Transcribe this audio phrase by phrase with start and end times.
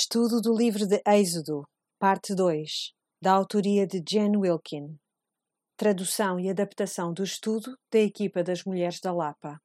[0.00, 1.64] Estudo do livro de Êxodo,
[1.98, 4.96] parte 2, da autoria de Jen Wilkin.
[5.76, 9.58] Tradução e adaptação do estudo da equipa das Mulheres da Lapa.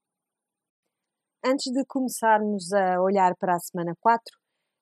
[1.44, 4.39] Antes de começarmos a olhar para a semana 4,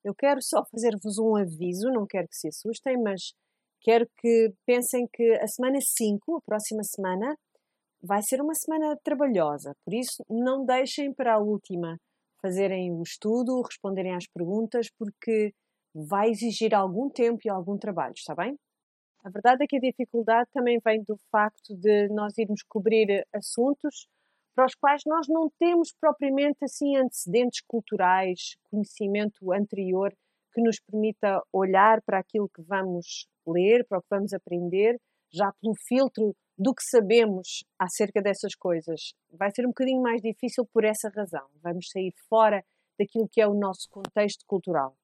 [0.09, 3.33] eu quero só fazer-vos um aviso, não quero que se assustem, mas
[3.81, 7.37] quero que pensem que a semana 5, a próxima semana,
[8.03, 9.75] vai ser uma semana trabalhosa.
[9.85, 11.99] Por isso, não deixem para a última
[12.41, 15.53] fazerem o estudo, responderem às perguntas, porque
[15.95, 18.57] vai exigir algum tempo e algum trabalho, está bem?
[19.25, 24.07] A verdade é que a dificuldade também vem do facto de nós irmos cobrir assuntos
[24.59, 30.13] para os quais nós não temos propriamente assim antecedentes culturais, conhecimento anterior
[30.53, 35.01] que nos permita olhar para aquilo que vamos ler, para o que vamos aprender,
[35.33, 39.15] já pelo filtro do que sabemos acerca dessas coisas.
[39.31, 41.47] Vai ser um bocadinho mais difícil por essa razão.
[41.63, 42.65] Vamos sair fora
[42.99, 44.97] daquilo que é o nosso contexto cultural.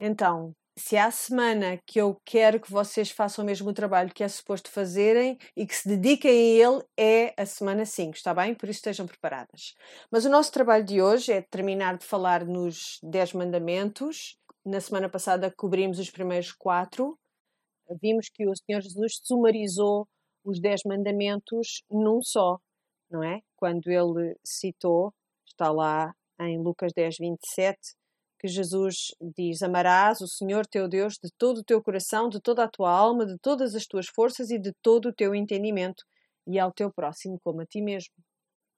[0.00, 4.28] Então, se há semana que eu quero que vocês façam o mesmo trabalho que é
[4.28, 8.54] suposto fazerem e que se dediquem a ele, é a semana 5, está bem?
[8.54, 9.74] Por isso estejam preparadas.
[10.10, 14.36] Mas o nosso trabalho de hoje é terminar de falar nos 10 mandamentos.
[14.64, 17.16] Na semana passada cobrimos os primeiros quatro.
[18.00, 20.08] Vimos que o Senhor Jesus sumarizou
[20.44, 22.58] os 10 mandamentos num só,
[23.10, 23.40] não é?
[23.56, 25.14] Quando ele citou,
[25.46, 27.78] está lá em Lucas 10, 27
[28.44, 32.62] que Jesus diz: Amarás o Senhor teu Deus de todo o teu coração, de toda
[32.62, 36.04] a tua alma, de todas as tuas forças e de todo o teu entendimento,
[36.46, 38.12] e ao teu próximo como a ti mesmo.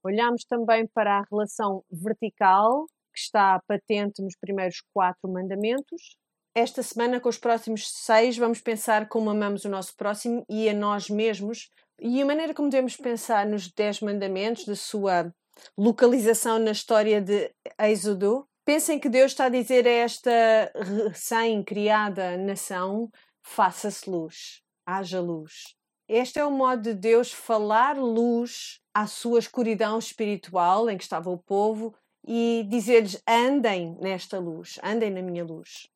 [0.04, 6.16] Olhamos também para a relação vertical, que está patente nos primeiros quatro mandamentos.
[6.54, 10.74] Esta semana, com os próximos seis, vamos pensar como amamos o nosso próximo e a
[10.74, 11.70] nós mesmos,
[12.00, 15.34] e a maneira como devemos pensar nos dez mandamentos, da sua
[15.76, 23.08] localização na história de Êxodo, Pensem que Deus está a dizer a esta recém-criada nação:
[23.40, 25.76] faça-se luz, haja luz.
[26.08, 31.30] Este é o modo de Deus falar luz à sua escuridão espiritual em que estava
[31.30, 31.94] o povo
[32.26, 35.88] e dizer-lhes: andem nesta luz, andem na minha luz.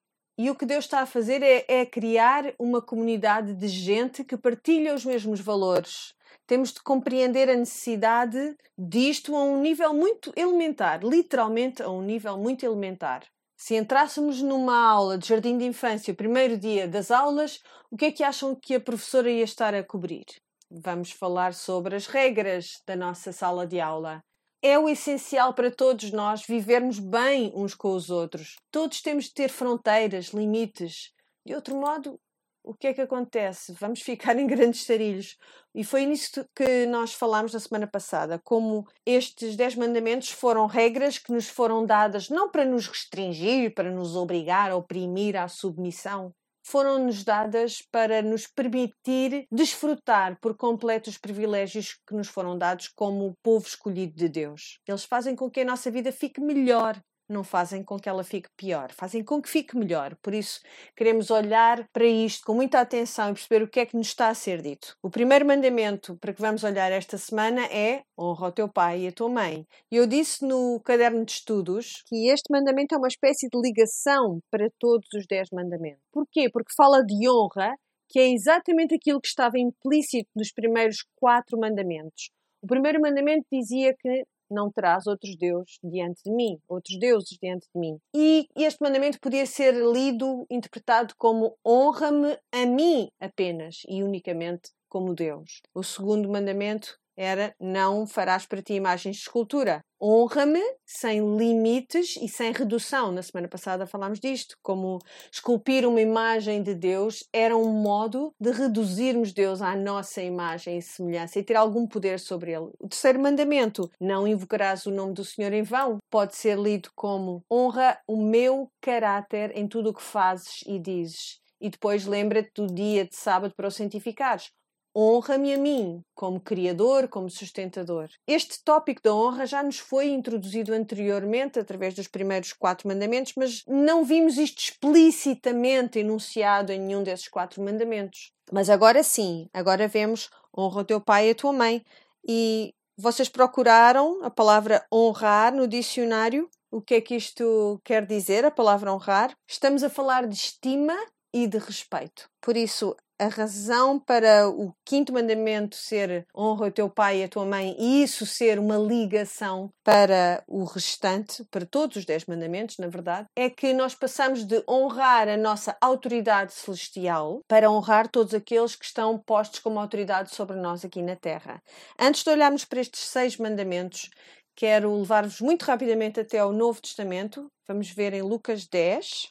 [0.43, 4.39] E o que Deus está a fazer é, é criar uma comunidade de gente que
[4.39, 6.15] partilha os mesmos valores,
[6.47, 12.39] temos de compreender a necessidade disto a um nível muito elementar, literalmente a um nível
[12.39, 13.23] muito elementar.
[13.55, 18.07] Se entrássemos numa aula de jardim de infância, o primeiro dia das aulas, o que
[18.07, 20.25] é que acham que a professora ia estar a cobrir?
[20.71, 24.23] Vamos falar sobre as regras da nossa sala de aula.
[24.63, 28.57] É o essencial para todos nós vivermos bem uns com os outros.
[28.71, 31.13] Todos temos de ter fronteiras, limites.
[31.47, 32.21] De outro modo,
[32.63, 33.73] o que é que acontece?
[33.73, 35.39] Vamos ficar em grandes sarilhos.
[35.75, 41.17] E foi nisso que nós falámos na semana passada, como estes 10 mandamentos foram regras
[41.17, 46.35] que nos foram dadas não para nos restringir, para nos obrigar a oprimir à submissão,
[46.71, 53.37] foram-nos dadas para nos permitir desfrutar por completo os privilégios que nos foram dados como
[53.43, 54.79] povo escolhido de Deus.
[54.87, 57.01] Eles fazem com que a nossa vida fique melhor,
[57.33, 60.17] não fazem com que ela fique pior, fazem com que fique melhor.
[60.23, 60.61] Por isso,
[60.97, 64.29] queremos olhar para isto com muita atenção e perceber o que é que nos está
[64.29, 64.97] a ser dito.
[65.03, 69.09] O primeiro mandamento para que vamos olhar esta semana é honra o teu pai e
[69.09, 69.67] a tua mãe.
[69.91, 74.69] Eu disse no caderno de estudos que este mandamento é uma espécie de ligação para
[74.79, 76.03] todos os dez mandamentos.
[76.13, 76.49] Porquê?
[76.51, 77.75] Porque fala de honra,
[78.09, 82.31] que é exatamente aquilo que estava implícito nos primeiros quatro mandamentos.
[82.63, 87.67] O primeiro mandamento dizia que não terás outros deuses diante de mim, outros deuses diante
[87.75, 87.99] de mim.
[88.15, 95.15] E este mandamento podia ser lido, interpretado como honra-me a mim apenas e unicamente como
[95.15, 95.63] Deus.
[95.73, 99.85] O segundo mandamento era não farás para ti imagens de escultura.
[100.03, 103.13] Honra-me sem limites e sem redução.
[103.13, 104.99] Na semana passada falámos disto, como
[105.31, 110.83] esculpir uma imagem de Deus era um modo de reduzirmos Deus à nossa imagem e
[110.83, 112.71] semelhança e ter algum poder sobre ele.
[112.79, 117.45] O terceiro mandamento, não invocarás o nome do Senhor em vão, pode ser lido como
[117.53, 121.39] honra o meu caráter em tudo o que fazes e dizes.
[121.61, 124.51] E depois lembra-te do dia de sábado para o santificares
[124.95, 128.09] honra-me a mim, como Criador, como sustentador.
[128.27, 133.65] Este tópico da honra já nos foi introduzido anteriormente através dos primeiros quatro mandamentos, mas
[133.67, 138.33] não vimos isto explicitamente enunciado em nenhum desses quatro mandamentos.
[138.53, 141.85] Mas agora sim, agora vemos honra o teu pai e a tua mãe.
[142.27, 146.49] E vocês procuraram a palavra honrar no dicionário?
[146.71, 149.35] O que é que isto quer dizer, a palavra honrar?
[149.49, 150.97] Estamos a falar de estima
[151.33, 152.29] e de respeito.
[152.41, 157.29] Por isso, a razão para o quinto mandamento ser honra o teu pai e a
[157.29, 162.79] tua mãe e isso ser uma ligação para o restante, para todos os dez mandamentos,
[162.79, 168.33] na verdade, é que nós passamos de honrar a nossa autoridade celestial para honrar todos
[168.33, 171.63] aqueles que estão postos como autoridade sobre nós aqui na terra.
[171.99, 174.09] Antes de olharmos para estes seis mandamentos,
[174.57, 177.53] quero levar-vos muito rapidamente até ao Novo Testamento.
[177.69, 179.31] Vamos ver em Lucas 10.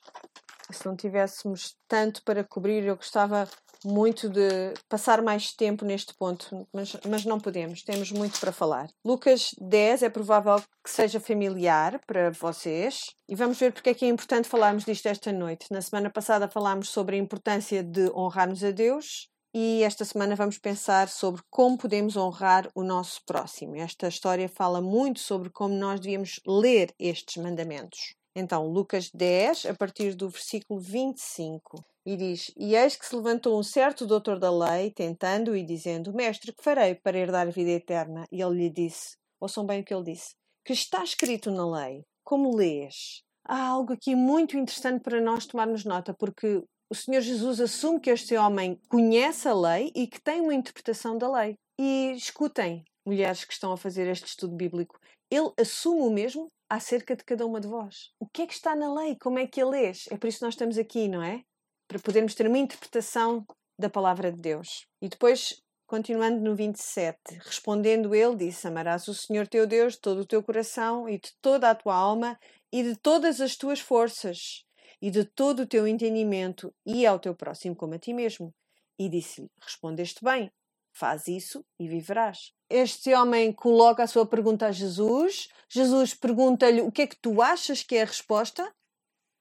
[0.71, 3.47] Se não tivéssemos tanto para cobrir, eu gostava
[3.83, 8.89] muito de passar mais tempo neste ponto, mas, mas não podemos, temos muito para falar.
[9.05, 14.05] Lucas 10 é provável que seja familiar para vocês e vamos ver porque é que
[14.05, 15.67] é importante falarmos disto esta noite.
[15.71, 20.57] Na semana passada falámos sobre a importância de honrarmos a Deus e esta semana vamos
[20.57, 23.75] pensar sobre como podemos honrar o nosso próximo.
[23.77, 28.18] Esta história fala muito sobre como nós devíamos ler estes mandamentos.
[28.39, 31.83] Então, Lucas 10, a partir do versículo 25.
[32.05, 36.13] E diz: E eis que se levantou um certo doutor da lei, tentando e dizendo:
[36.13, 38.23] Mestre, que farei para herdar vida eterna?
[38.31, 40.33] E ele lhe disse: Ouçam bem o que ele disse:
[40.63, 42.01] Que está escrito na lei.
[42.23, 43.21] Como lês?
[43.45, 48.09] Há algo aqui muito interessante para nós tomarmos nota, porque o Senhor Jesus assume que
[48.09, 51.55] este homem conhece a lei e que tem uma interpretação da lei.
[51.77, 54.97] E escutem, mulheres que estão a fazer este estudo bíblico,
[55.29, 58.11] ele assume o mesmo acerca de cada uma de vós.
[58.19, 59.17] O que é que está na lei?
[59.19, 60.05] Como é que ele lês?
[60.11, 61.43] É por isso que nós estamos aqui, não é?
[61.87, 63.45] Para podermos ter uma interpretação
[63.77, 64.85] da palavra de Deus.
[65.01, 70.21] E depois, continuando no 27, respondendo ele, disse: Amarás o Senhor teu Deus de todo
[70.21, 72.39] o teu coração e de toda a tua alma
[72.71, 74.63] e de todas as tuas forças
[75.01, 78.53] e de todo o teu entendimento e ao teu próximo como a ti mesmo.
[78.99, 80.51] E disse-lhe: Respondeste bem,
[80.99, 82.51] faz isso e viverás.
[82.69, 85.47] Este homem coloca a sua pergunta a Jesus.
[85.69, 88.69] Jesus pergunta-lhe o que é que tu achas que é a resposta.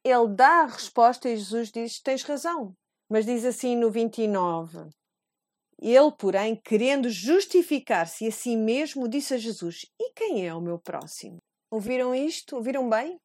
[0.05, 2.72] Ele dá a resposta e Jesus diz: Tens razão.
[3.10, 4.88] Mas diz assim no 29.
[5.81, 10.78] Ele, porém, querendo justificar-se a si mesmo, disse a Jesus: E quem é o meu
[10.78, 11.38] próximo?
[11.70, 12.56] Ouviram isto?
[12.56, 13.19] Ouviram bem?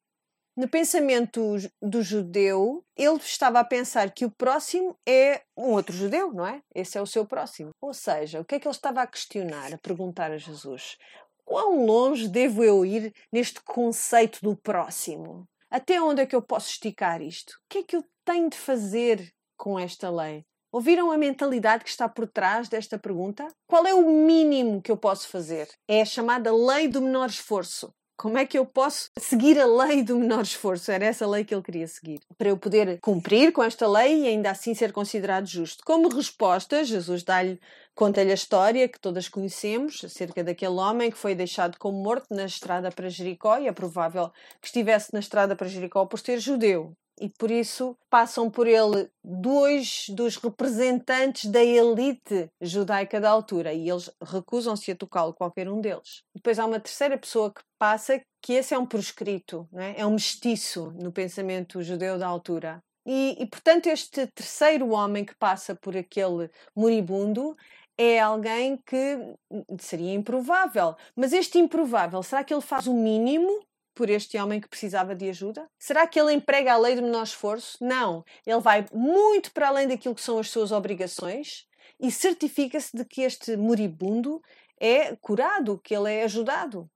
[0.56, 6.32] No pensamento do judeu, ele estava a pensar que o próximo é um outro judeu,
[6.32, 6.62] não é?
[6.76, 7.72] Esse é o seu próximo.
[7.82, 10.96] Ou seja, o que é que ele estava a questionar, a perguntar a Jesus?
[11.44, 15.44] Quão longe devo eu ir neste conceito do próximo?
[15.72, 17.50] Até onde é que eu posso esticar isto?
[17.50, 20.46] O que é que eu tenho de fazer com esta lei?
[20.72, 23.48] Ouviram a mentalidade que está por trás desta pergunta?
[23.68, 25.68] Qual é o mínimo que eu posso fazer?
[25.88, 27.92] É a chamada lei do menor esforço.
[28.24, 30.90] Como é que eu posso seguir a lei do menor esforço?
[30.90, 32.22] Era essa lei que ele queria seguir.
[32.38, 35.84] Para eu poder cumprir com esta lei e ainda assim ser considerado justo.
[35.84, 37.60] Como resposta, Jesus dá-lhe,
[37.94, 42.46] conta-lhe a história que todas conhecemos acerca daquele homem que foi deixado como morto na
[42.46, 44.32] estrada para Jericó e é provável
[44.62, 49.10] que estivesse na estrada para Jericó por ser judeu e por isso passam por ele
[49.24, 55.80] dois dos representantes da elite judaica da altura e eles recusam-se a tocá-lo, qualquer um
[55.80, 56.24] deles.
[56.34, 60.02] Depois há uma terceira pessoa que passa, que esse é um proscrito, é?
[60.02, 62.84] é um mestiço no pensamento judeu da altura.
[63.06, 67.56] E, e, portanto, este terceiro homem que passa por aquele moribundo
[67.98, 69.36] é alguém que
[69.80, 70.96] seria improvável.
[71.16, 73.60] Mas este improvável, será que ele faz o mínimo
[73.94, 75.70] por este homem que precisava de ajuda?
[75.80, 77.78] Será que ele emprega a lei do menor esforço?
[77.82, 78.24] Não.
[78.46, 81.68] Ele vai muito para além daquilo que são as suas obrigações
[82.00, 84.42] e certifica-se de que este moribundo
[84.80, 86.90] é curado, que ele é ajudado.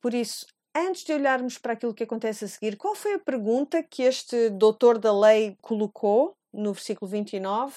[0.00, 3.82] Por isso, antes de olharmos para aquilo que acontece a seguir, qual foi a pergunta
[3.82, 7.74] que este doutor da lei colocou no versículo 29?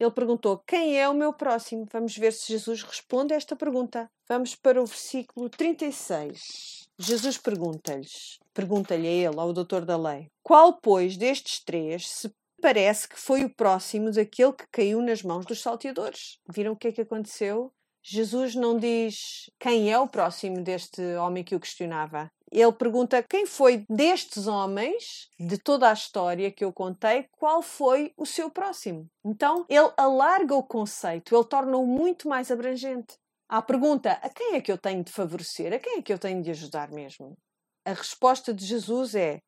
[0.00, 1.86] Ele perguntou: Quem é o meu próximo?
[1.92, 4.10] Vamos ver se Jesus responde a esta pergunta.
[4.26, 6.88] Vamos para o versículo 36.
[6.98, 13.06] Jesus pergunta-lhes, pergunta-lhe a ele, ao doutor da lei: Qual, pois, destes três se parece
[13.06, 16.38] que foi o próximo daquele que caiu nas mãos dos salteadores?
[16.48, 17.70] Viram o que é que aconteceu?
[18.02, 23.46] Jesus não diz quem é o próximo deste homem que o questionava ele pergunta quem
[23.46, 29.06] foi destes homens, de toda a história que eu contei, qual foi o seu próximo.
[29.24, 33.14] Então, ele alarga o conceito, ele torna-o muito mais abrangente.
[33.48, 35.72] À pergunta: a quem é que eu tenho de favorecer?
[35.72, 37.36] A quem é que eu tenho de ajudar mesmo?
[37.84, 39.38] A resposta de Jesus é: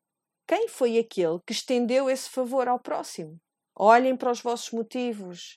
[0.47, 3.37] quem foi aquele que estendeu esse favor ao próximo?
[3.77, 5.57] Olhem para os vossos motivos.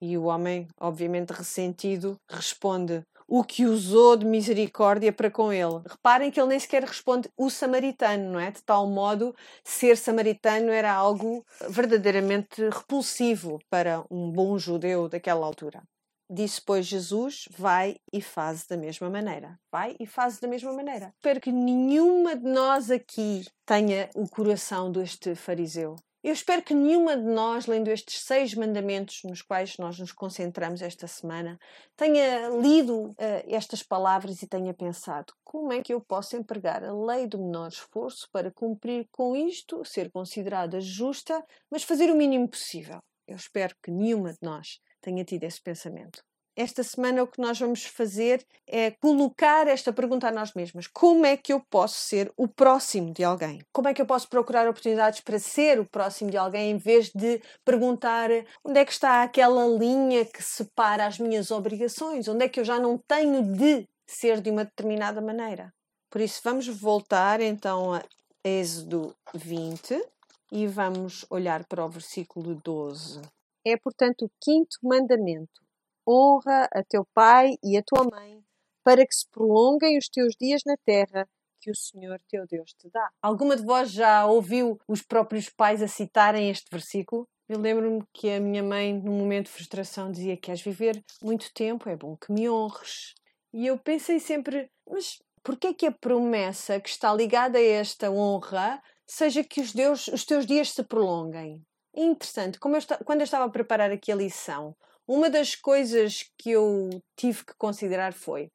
[0.00, 5.82] E o homem, obviamente ressentido, responde: o que usou de misericórdia para com ele.
[5.86, 8.50] Reparem que ele nem sequer responde o samaritano, não é?
[8.50, 15.82] De tal modo, ser samaritano era algo verdadeiramente repulsivo para um bom judeu daquela altura.
[16.28, 19.58] Disse, pois, Jesus: Vai e faz da mesma maneira.
[19.70, 21.12] Vai e faz da mesma maneira.
[21.16, 25.96] Espero que nenhuma de nós aqui tenha o coração deste fariseu.
[26.26, 30.82] Eu espero que nenhuma de nós, lendo estes seis mandamentos nos quais nós nos concentramos
[30.82, 31.56] esta semana,
[31.94, 33.16] tenha lido uh,
[33.46, 37.68] estas palavras e tenha pensado como é que eu posso empregar a lei do menor
[37.68, 42.98] esforço para cumprir com isto, ser considerada justa, mas fazer o mínimo possível.
[43.24, 46.24] Eu espero que nenhuma de nós tenha tido esse pensamento
[46.56, 51.26] esta semana o que nós vamos fazer é colocar esta pergunta a nós mesmas: como
[51.26, 53.60] é que eu posso ser o próximo de alguém?
[53.72, 57.10] Como é que eu posso procurar oportunidades para ser o próximo de alguém em vez
[57.14, 58.30] de perguntar
[58.64, 62.26] onde é que está aquela linha que separa as minhas obrigações?
[62.26, 65.72] Onde é que eu já não tenho de ser de uma determinada maneira?
[66.10, 68.02] Por isso, vamos voltar então a
[68.42, 70.02] Êxodo 20
[70.50, 73.20] e vamos olhar para o versículo 12.
[73.66, 75.65] É, portanto, o quinto mandamento
[76.06, 78.42] honra a teu pai e a tua mãe,
[78.84, 81.28] para que se prolonguem os teus dias na terra
[81.60, 83.10] que o Senhor teu Deus te dá.
[83.20, 87.26] Alguma de vós já ouviu os próprios pais a citarem este versículo?
[87.48, 91.88] Eu lembro-me que a minha mãe, num momento de frustração, dizia: Queres viver muito tempo?
[91.88, 93.14] É bom que me honres.
[93.52, 98.10] E eu pensei sempre: Mas porquê é que a promessa que está ligada a esta
[98.10, 101.62] honra seja que os, Deus, os teus dias se prolonguem?
[101.94, 106.30] É interessante, como eu quando eu estava a preparar aqui a lição, uma das coisas
[106.38, 108.50] que eu tive que considerar foi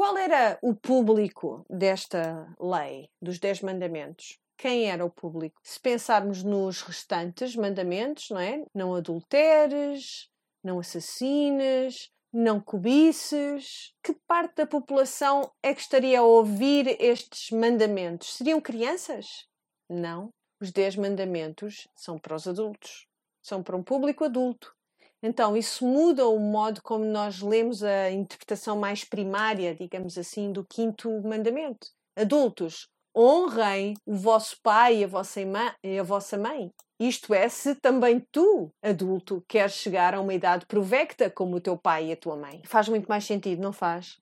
[0.00, 4.38] qual era o público desta lei, dos Dez Mandamentos?
[4.56, 5.60] Quem era o público?
[5.62, 8.64] Se pensarmos nos restantes mandamentos, não é?
[8.74, 10.30] Não adulteres,
[10.64, 13.92] não assassines, não cobices.
[14.02, 18.34] Que parte da população é que estaria a ouvir estes mandamentos?
[18.34, 19.46] Seriam crianças?
[19.86, 20.30] Não.
[20.60, 23.06] Os Dez Mandamentos são para os adultos.
[23.42, 24.74] São para um público adulto.
[25.22, 30.64] Então, isso muda o modo como nós lemos a interpretação mais primária, digamos assim, do
[30.64, 31.88] quinto mandamento.
[32.16, 35.40] Adultos, honrem o vosso pai e a vossa,
[35.82, 36.70] e a vossa mãe.
[36.98, 41.76] Isto é, se também tu, adulto, queres chegar a uma idade provecta como o teu
[41.76, 42.62] pai e a tua mãe.
[42.66, 44.18] Faz muito mais sentido, não faz?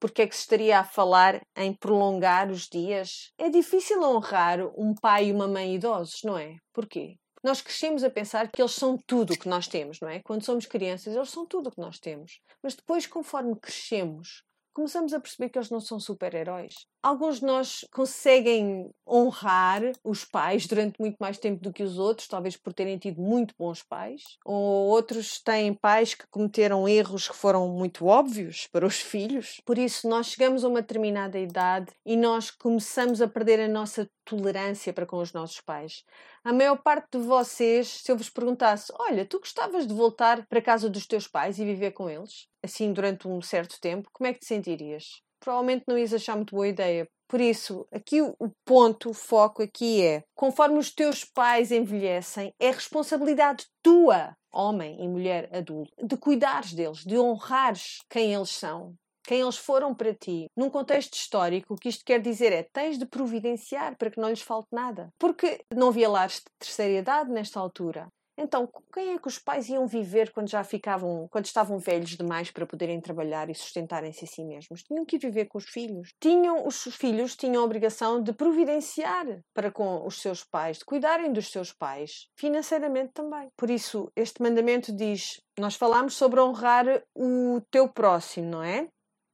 [0.00, 3.32] Porque é que se estaria a falar em prolongar os dias?
[3.38, 6.56] É difícil honrar um pai e uma mãe idosos, não é?
[6.72, 7.16] Porquê?
[7.44, 10.22] Nós crescemos a pensar que eles são tudo o que nós temos, não é?
[10.22, 12.40] Quando somos crianças, eles são tudo o que nós temos.
[12.62, 16.74] Mas depois, conforme crescemos, começamos a perceber que eles não são super-heróis.
[17.04, 22.26] Alguns de nós conseguem honrar os pais durante muito mais tempo do que os outros,
[22.26, 27.36] talvez por terem tido muito bons pais, ou outros têm pais que cometeram erros que
[27.36, 29.60] foram muito óbvios para os filhos.
[29.66, 34.08] Por isso, nós chegamos a uma determinada idade e nós começamos a perder a nossa
[34.24, 36.04] tolerância para com os nossos pais.
[36.42, 40.58] A maior parte de vocês, se eu vos perguntasse, olha, tu gostavas de voltar para
[40.58, 44.26] a casa dos teus pais e viver com eles, assim durante um certo tempo, como
[44.26, 45.22] é que te sentirias?
[45.44, 47.06] Provavelmente não ias achar muito boa ideia.
[47.28, 52.70] Por isso, aqui o ponto, o foco aqui é, conforme os teus pais envelhecem, é
[52.70, 59.42] responsabilidade tua, homem e mulher adulto, de cuidares deles, de honrares quem eles são, quem
[59.42, 60.46] eles foram para ti.
[60.56, 64.30] Num contexto histórico, o que isto quer dizer é tens de providenciar para que não
[64.30, 65.10] lhes falte nada.
[65.18, 68.08] Porque não havia lares de terceira idade nesta altura.
[68.36, 72.50] Então, quem é que os pais iam viver quando já ficavam, quando estavam velhos demais
[72.50, 74.82] para poderem trabalhar e sustentarem-se a si mesmos?
[74.82, 76.12] Tinham que viver com os filhos.
[76.20, 81.32] Tinham, os filhos tinham a obrigação de providenciar para com os seus pais, de cuidarem
[81.32, 83.48] dos seus pais, financeiramente também.
[83.56, 88.88] Por isso, este mandamento diz: nós falamos sobre honrar o teu próximo, não é?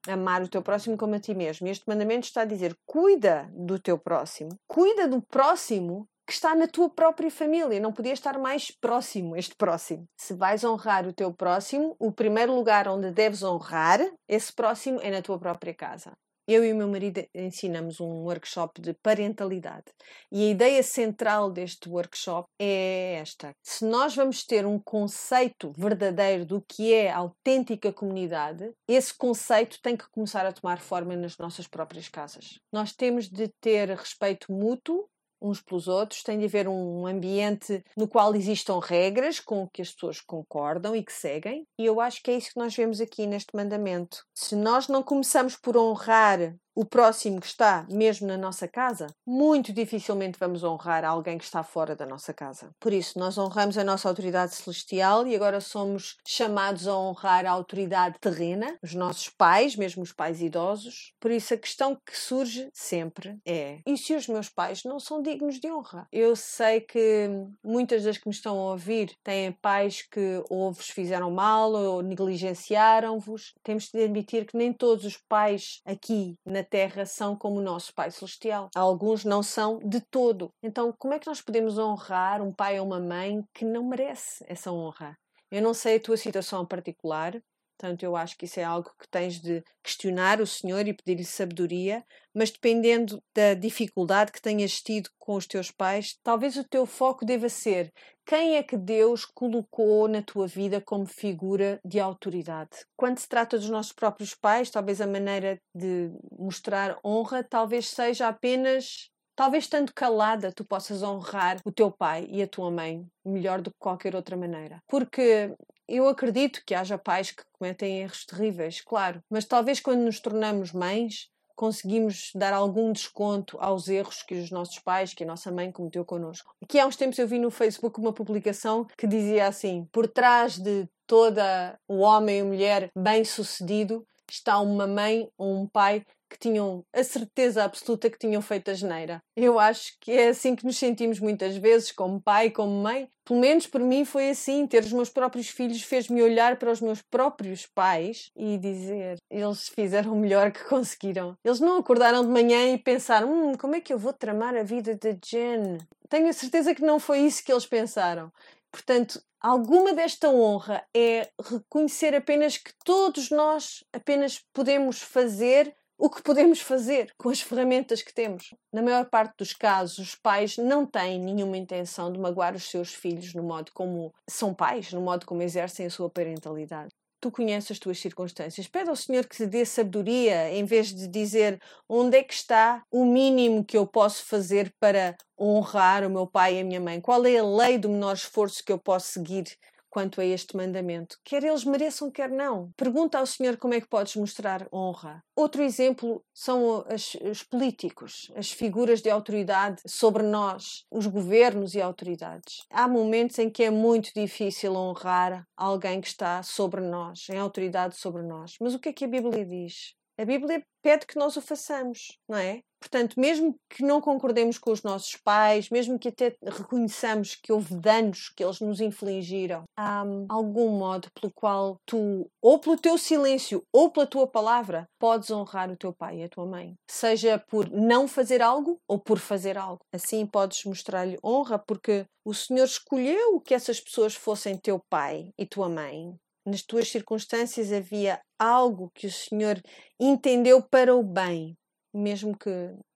[0.09, 1.69] amar o teu próximo como a ti mesmo.
[1.69, 6.69] Este mandamento está a dizer: cuida do teu próximo, cuida do próximo que está na
[6.69, 7.81] tua própria família.
[7.81, 10.07] Não podia estar mais próximo este próximo.
[10.17, 15.11] Se vais honrar o teu próximo, o primeiro lugar onde deves honrar esse próximo é
[15.11, 16.13] na tua própria casa
[16.53, 19.85] eu e o meu marido ensinamos um workshop de parentalidade.
[20.33, 26.45] E a ideia central deste workshop é esta: se nós vamos ter um conceito verdadeiro
[26.45, 31.69] do que é autêntica comunidade, esse conceito tem que começar a tomar forma nas nossas
[31.69, 32.59] próprias casas.
[32.73, 35.09] Nós temos de ter respeito mútuo
[35.41, 39.91] uns pelos outros, tem de haver um ambiente no qual existam regras com que as
[39.91, 43.27] pessoas concordam e que seguem, e eu acho que é isso que nós vemos aqui
[43.27, 44.25] neste mandamento.
[44.35, 49.73] Se nós não começamos por honrar o próximo que está mesmo na nossa casa, muito
[49.73, 52.71] dificilmente vamos honrar alguém que está fora da nossa casa.
[52.79, 57.51] Por isso, nós honramos a nossa autoridade celestial e agora somos chamados a honrar a
[57.51, 61.13] autoridade terrena, os nossos pais, mesmo os pais idosos.
[61.21, 65.23] Por isso, a questão que surge sempre é: e se os meus pais não são
[65.23, 66.07] dignos de honra?
[66.13, 67.29] Eu sei que
[67.65, 72.03] muitas das que me estão a ouvir têm pais que ou vos fizeram mal ou
[72.03, 73.55] negligenciaram-vos.
[73.63, 77.63] Temos de admitir que nem todos os pais aqui na na Terra são como o
[77.63, 78.69] nosso Pai Celestial.
[78.75, 80.53] Alguns não são de todo.
[80.63, 84.45] Então, como é que nós podemos honrar um pai ou uma mãe que não merece
[84.47, 85.17] essa honra?
[85.51, 87.41] Eu não sei a tua situação particular,
[87.81, 91.25] Portanto, eu acho que isso é algo que tens de questionar o Senhor e pedir-lhe
[91.25, 96.85] sabedoria, mas dependendo da dificuldade que tenhas tido com os teus pais, talvez o teu
[96.85, 97.91] foco deva ser
[98.31, 102.87] quem é que Deus colocou na tua vida como figura de autoridade.
[102.97, 108.29] Quando se trata dos nossos próprios pais, talvez a maneira de mostrar honra talvez seja
[108.29, 113.63] apenas Talvez estando calada tu possas honrar o teu pai e a tua mãe melhor
[113.63, 114.83] do que qualquer outra maneira.
[114.87, 115.55] Porque
[115.89, 120.73] eu acredito que haja pais que cometem erros terríveis, claro, mas talvez quando nos tornamos
[120.73, 121.31] mães
[121.61, 126.07] conseguimos dar algum desconto aos erros que os nossos pais, que a nossa mãe cometeu
[126.07, 126.55] connosco.
[126.63, 130.57] Aqui há uns tempos eu vi no Facebook uma publicação que dizia assim: por trás
[130.57, 136.85] de toda o homem e mulher bem-sucedido está uma mãe ou um pai que tinham
[136.95, 139.21] a certeza absoluta que tinham feito a geneira.
[139.37, 143.09] Eu acho que é assim que nos sentimos muitas vezes, como pai, como mãe.
[143.25, 144.67] Pelo menos por mim foi assim.
[144.67, 149.69] Ter os meus próprios filhos fez-me olhar para os meus próprios pais e dizer: eles
[149.69, 151.37] fizeram o melhor que conseguiram.
[151.45, 154.63] Eles não acordaram de manhã e pensaram: hum, como é que eu vou tramar a
[154.63, 155.79] vida de Jen?
[156.09, 158.33] Tenho a certeza que não foi isso que eles pensaram.
[158.71, 166.23] Portanto, alguma desta honra é reconhecer apenas que todos nós apenas podemos fazer o que
[166.23, 168.55] podemos fazer com as ferramentas que temos.
[168.73, 172.95] Na maior parte dos casos, os pais não têm nenhuma intenção de magoar os seus
[172.95, 176.91] filhos no modo como são pais, no modo como exercem a sua parentalidade.
[177.21, 178.67] Tu conheces as tuas circunstâncias.
[178.67, 182.83] Pede ao Senhor que te dê sabedoria, em vez de dizer onde é que está
[182.91, 187.01] o mínimo que eu posso fazer para honrar o meu pai e a minha mãe.
[187.01, 189.45] Qual é a lei do menor esforço que eu posso seguir
[189.91, 192.71] quanto a este mandamento, quer eles mereçam, quer não.
[192.77, 195.23] Pergunta ao Senhor como é que podes mostrar honra.
[195.37, 201.81] Outro exemplo são as, os políticos, as figuras de autoridade sobre nós, os governos e
[201.81, 202.65] autoridades.
[202.71, 207.97] Há momentos em que é muito difícil honrar alguém que está sobre nós, em autoridade
[207.97, 208.55] sobre nós.
[208.61, 209.95] Mas o que é que a Bíblia diz?
[210.21, 212.61] A Bíblia pede que nós o façamos, não é?
[212.79, 217.75] Portanto, mesmo que não concordemos com os nossos pais, mesmo que até reconheçamos que houve
[217.75, 223.63] danos que eles nos infligiram, há algum modo pelo qual tu, ou pelo teu silêncio,
[223.73, 226.75] ou pela tua palavra, podes honrar o teu pai e a tua mãe.
[226.87, 229.81] Seja por não fazer algo ou por fazer algo.
[229.91, 235.47] Assim podes mostrar-lhe honra, porque o Senhor escolheu que essas pessoas fossem teu pai e
[235.47, 239.61] tua mãe nas tuas circunstâncias havia algo que o Senhor
[239.99, 241.57] entendeu para o bem,
[241.93, 242.51] mesmo que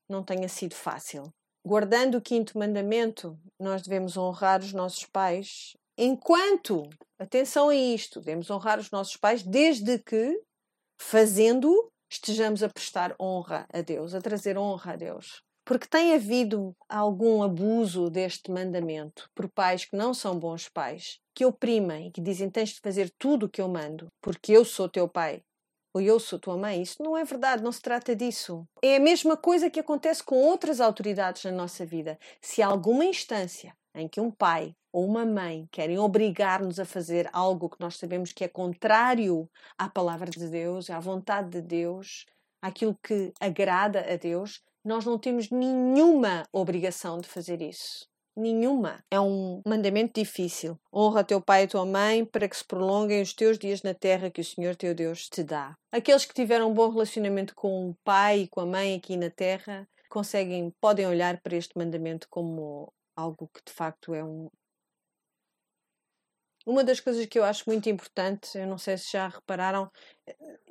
[0.08, 1.24] não tenha sido fácil.
[1.66, 8.50] Guardando o quinto mandamento, nós devemos honrar os nossos pais enquanto, atenção a isto, devemos
[8.50, 10.40] honrar os nossos pais desde que,
[11.00, 15.42] fazendo, estejamos a prestar honra a Deus, a trazer honra a Deus.
[15.64, 21.44] Porque tem havido algum abuso deste mandamento por pais que não são bons pais, que
[21.44, 24.88] oprimem e que dizem tens de fazer tudo o que eu mando, porque eu sou
[24.88, 25.42] teu pai
[25.94, 26.82] ou eu sou tua mãe.
[26.82, 28.66] Isso não é verdade, não se trata disso.
[28.82, 32.18] É a mesma coisa que acontece com outras autoridades na nossa vida.
[32.40, 37.28] Se há alguma instância em que um pai ou uma mãe querem obrigar-nos a fazer
[37.32, 42.26] algo que nós sabemos que é contrário à palavra de Deus, à vontade de Deus,
[42.60, 48.06] àquilo que agrada a Deus, nós não temos nenhuma obrigação de fazer isso.
[48.36, 49.04] Nenhuma.
[49.10, 50.78] É um mandamento difícil.
[50.92, 54.30] Honra teu pai e tua mãe para que se prolonguem os teus dias na terra
[54.30, 55.76] que o Senhor teu Deus te dá.
[55.92, 59.30] Aqueles que tiveram um bom relacionamento com o pai e com a mãe aqui na
[59.30, 64.48] terra conseguem, podem olhar para este mandamento como algo que de facto é um,
[66.66, 69.90] uma das coisas que eu acho muito importante, eu não sei se já repararam,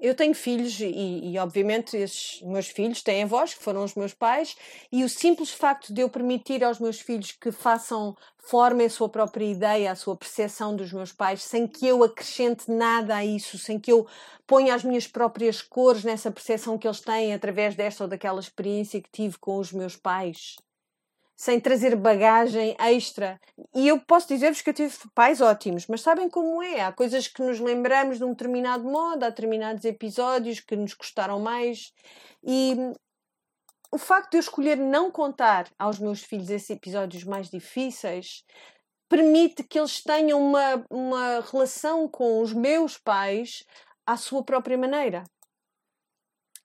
[0.02, 4.14] eu tenho filhos e, e, obviamente esses meus filhos têm avós, que foram os meus
[4.14, 4.56] pais,
[4.92, 9.08] e o simples facto de eu permitir aos meus filhos que façam, formem a sua
[9.08, 13.58] própria ideia, a sua percepção dos meus pais, sem que eu acrescente nada a isso,
[13.60, 14.08] sem que eu
[14.48, 19.02] ponha as minhas próprias cores nessa percepção que eles têm através desta ou daquela experiência
[19.02, 20.56] que tive com os meus pais
[21.36, 23.40] sem trazer bagagem extra.
[23.76, 26.82] E eu posso dizer-vos que eu tive pais ótimos, mas sabem como é?
[26.82, 31.40] Há coisas que nos lembramos de um determinado modo, há determinados episódios que nos custaram
[31.40, 31.92] mais.
[32.44, 32.76] E
[33.92, 38.44] o facto de eu escolher não contar aos meus filhos esses episódios mais difíceis
[39.10, 43.64] permite que eles tenham uma, uma relação com os meus pais
[44.06, 45.24] à sua própria maneira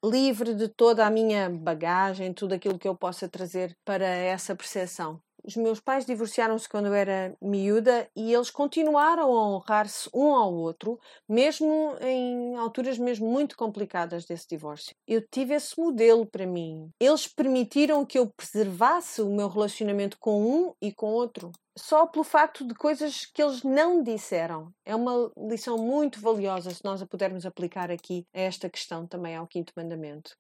[0.04, 5.20] livre de toda a minha bagagem, tudo aquilo que eu possa trazer para essa percepção.
[5.44, 10.52] Os meus pais divorciaram-se quando eu era miúda e eles continuaram a honrar-se um ao
[10.52, 14.94] outro, mesmo em alturas mesmo muito complicadas desse divórcio.
[15.06, 16.90] Eu tive esse modelo para mim.
[17.00, 22.24] Eles permitiram que eu preservasse o meu relacionamento com um e com outro só pelo
[22.24, 24.72] facto de coisas que eles não disseram.
[24.84, 29.36] É uma lição muito valiosa se nós a pudermos aplicar aqui a esta questão também
[29.36, 30.36] ao quinto mandamento.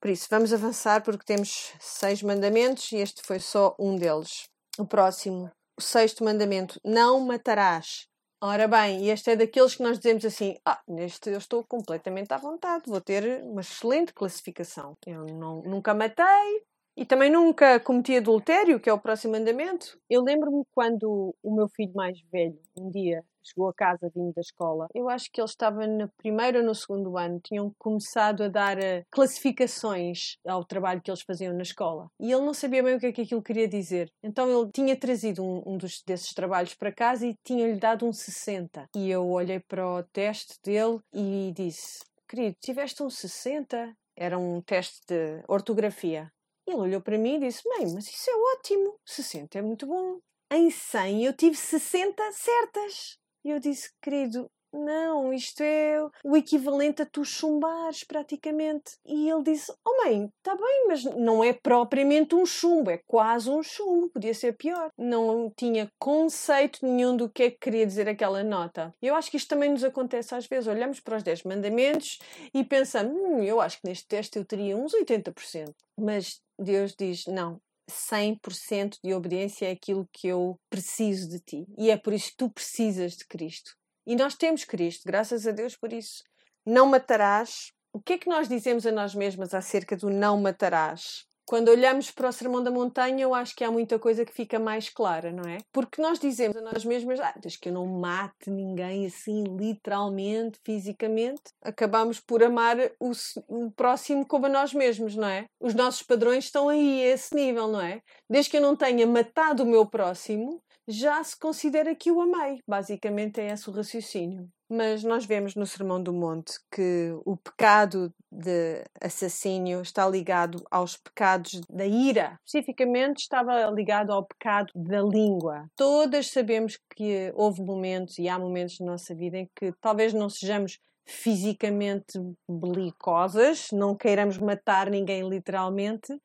[0.00, 4.48] Por isso, vamos avançar porque temos seis mandamentos e este foi só um deles.
[4.76, 8.08] O próximo, o sexto mandamento: não matarás.
[8.44, 12.36] Ora bem, este é daqueles que nós dizemos assim: ah, neste eu estou completamente à
[12.38, 14.96] vontade, vou ter uma excelente classificação.
[15.06, 16.64] Eu não, nunca matei,
[16.96, 19.98] e também nunca cometi adultério, que é o próximo mandamento.
[20.08, 24.40] Eu lembro-me quando o meu filho mais velho, um dia, chegou a casa vindo da
[24.40, 24.86] escola.
[24.94, 27.40] Eu acho que ele estava no primeiro ou no segundo ano.
[27.40, 32.08] Tinham começado a dar uh, classificações ao trabalho que eles faziam na escola.
[32.20, 34.10] E ele não sabia bem o que é que aquilo queria dizer.
[34.22, 38.12] Então ele tinha trazido um, um dos, desses trabalhos para casa e tinha-lhe dado um
[38.12, 38.88] 60.
[38.96, 43.94] E eu olhei para o teste dele e disse: Querido, tiveste um 60?
[44.16, 46.30] Era um teste de ortografia.
[46.66, 50.20] Ele olhou para mim e disse: Mãe, mas isso é ótimo, 60 é muito bom.
[50.50, 53.18] Em 100 eu tive 60 certas.
[53.44, 58.92] E eu disse: Querido, não, isto é o equivalente a tu chumbares praticamente.
[59.04, 63.50] E ele disse: Oh mãe, está bem, mas não é propriamente um chumbo, é quase
[63.50, 64.90] um chumbo, podia ser pior.
[64.96, 68.94] Não tinha conceito nenhum do que é que queria dizer aquela nota.
[69.02, 70.66] Eu acho que isto também nos acontece às vezes.
[70.66, 72.18] Olhamos para os 10 mandamentos
[72.54, 75.74] e pensamos: hum, eu acho que neste teste eu teria uns 80%.
[75.98, 81.66] Mas Deus diz: não, 100% de obediência é aquilo que eu preciso de ti.
[81.76, 83.72] E é por isso que tu precisas de Cristo.
[84.06, 86.22] E nós temos Cristo, graças a Deus por isso.
[86.66, 87.72] Não matarás.
[87.92, 91.26] O que é que nós dizemos a nós mesmas acerca do não matarás?
[91.44, 94.58] Quando olhamos para o Sermão da Montanha, eu acho que há muita coisa que fica
[94.58, 95.58] mais clara, não é?
[95.72, 100.58] Porque nós dizemos a nós mesmas, ah, desde que eu não mate ninguém assim, literalmente,
[100.64, 103.12] fisicamente, acabamos por amar o,
[103.48, 105.46] o próximo como a nós mesmos, não é?
[105.60, 108.00] Os nossos padrões estão aí a esse nível, não é?
[108.30, 112.60] Desde que eu não tenha matado o meu próximo, já se considera que o amei.
[112.66, 114.48] Basicamente é esse o raciocínio.
[114.68, 120.96] Mas nós vemos no Sermão do Monte que o pecado de assassínio está ligado aos
[120.96, 122.38] pecados da ira.
[122.46, 125.66] Especificamente estava ligado ao pecado da língua.
[125.76, 130.30] Todas sabemos que houve momentos e há momentos na nossa vida em que talvez não
[130.30, 132.18] sejamos fisicamente
[132.48, 136.16] belicosas, não queiramos matar ninguém literalmente,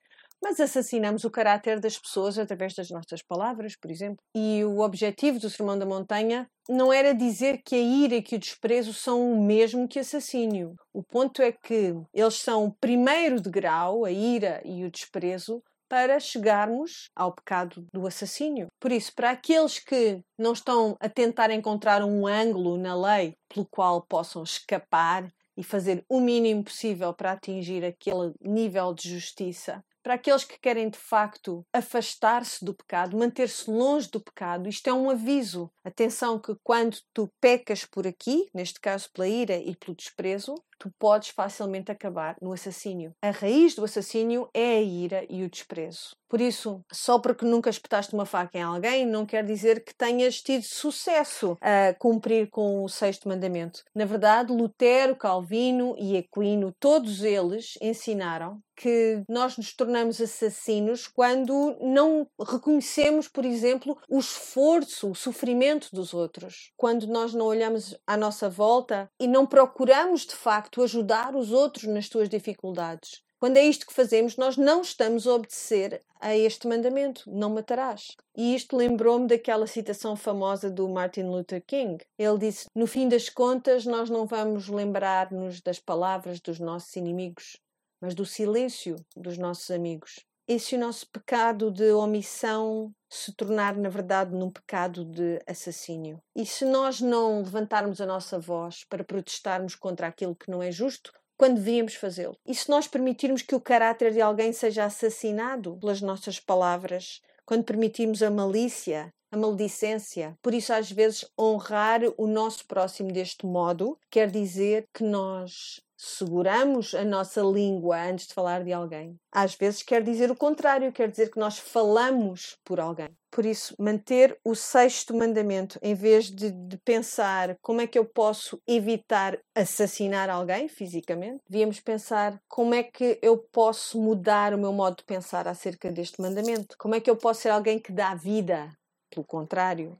[0.42, 4.18] mas assassinamos o caráter das pessoas através das nossas palavras, por exemplo.
[4.36, 8.36] E o objetivo do Sermão da Montanha não era dizer que a ira e que
[8.36, 10.76] o desprezo são o mesmo que assassínio.
[10.94, 16.20] O ponto é que eles são o primeiro degrau, a ira e o desprezo, para
[16.20, 18.68] chegarmos ao pecado do assassínio.
[18.80, 23.66] Por isso, para aqueles que não estão a tentar encontrar um ângulo na lei pelo
[23.66, 30.14] qual possam escapar e fazer o mínimo possível para atingir aquele nível de justiça, para
[30.14, 35.10] aqueles que querem de facto afastar-se do pecado, manter-se longe do pecado, isto é um
[35.10, 35.70] aviso.
[35.84, 40.92] Atenção que quando tu pecas por aqui, neste caso pela ira e pelo desprezo, tu
[41.00, 43.14] podes facilmente acabar no assassínio.
[43.22, 46.16] A raiz do assassínio é a ira e o desprezo.
[46.30, 50.42] Por isso, só porque nunca espetaste uma faca em alguém, não quer dizer que tenhas
[50.42, 53.84] tido sucesso a cumprir com o sexto mandamento.
[53.96, 61.76] Na verdade, Lutero, Calvino e Aquino, todos eles ensinaram que nós nos tornamos assassinos quando
[61.82, 66.72] não reconhecemos, por exemplo, o esforço, o sofrimento dos outros.
[66.78, 71.86] Quando nós não olhamos à nossa volta e não procuramos de facto ajudar os outros
[71.86, 73.22] nas suas dificuldades.
[73.40, 78.16] Quando é isto que fazemos, nós não estamos a obedecer a este mandamento: não matarás.
[78.36, 82.04] E isto lembrou-me daquela citação famosa do Martin Luther King.
[82.18, 87.58] Ele disse: No fim das contas, nós não vamos lembrar-nos das palavras dos nossos inimigos,
[88.02, 90.26] mas do silêncio dos nossos amigos.
[90.48, 96.20] E se o nosso pecado de omissão se tornar, na verdade, num pecado de assassínio?
[96.36, 100.72] E se nós não levantarmos a nossa voz para protestarmos contra aquilo que não é
[100.72, 102.38] justo, quando devíamos fazê-lo?
[102.46, 107.64] E se nós permitirmos que o caráter de alguém seja assassinado pelas nossas palavras, quando
[107.64, 110.38] permitimos a malícia, a maledicência.
[110.42, 116.94] Por isso, às vezes, honrar o nosso próximo deste modo quer dizer que nós seguramos
[116.94, 119.20] a nossa língua antes de falar de alguém.
[119.32, 123.10] Às vezes quer dizer o contrário, quer dizer que nós falamos por alguém.
[123.32, 128.06] Por isso, manter o sexto mandamento, em vez de, de, pensar como é que eu
[128.06, 134.72] posso evitar assassinar alguém fisicamente, devíamos pensar como é que eu posso mudar o meu
[134.72, 136.76] modo de pensar acerca deste mandamento.
[136.78, 138.72] Como é que eu posso ser alguém que dá vida,
[139.10, 140.00] pelo contrário.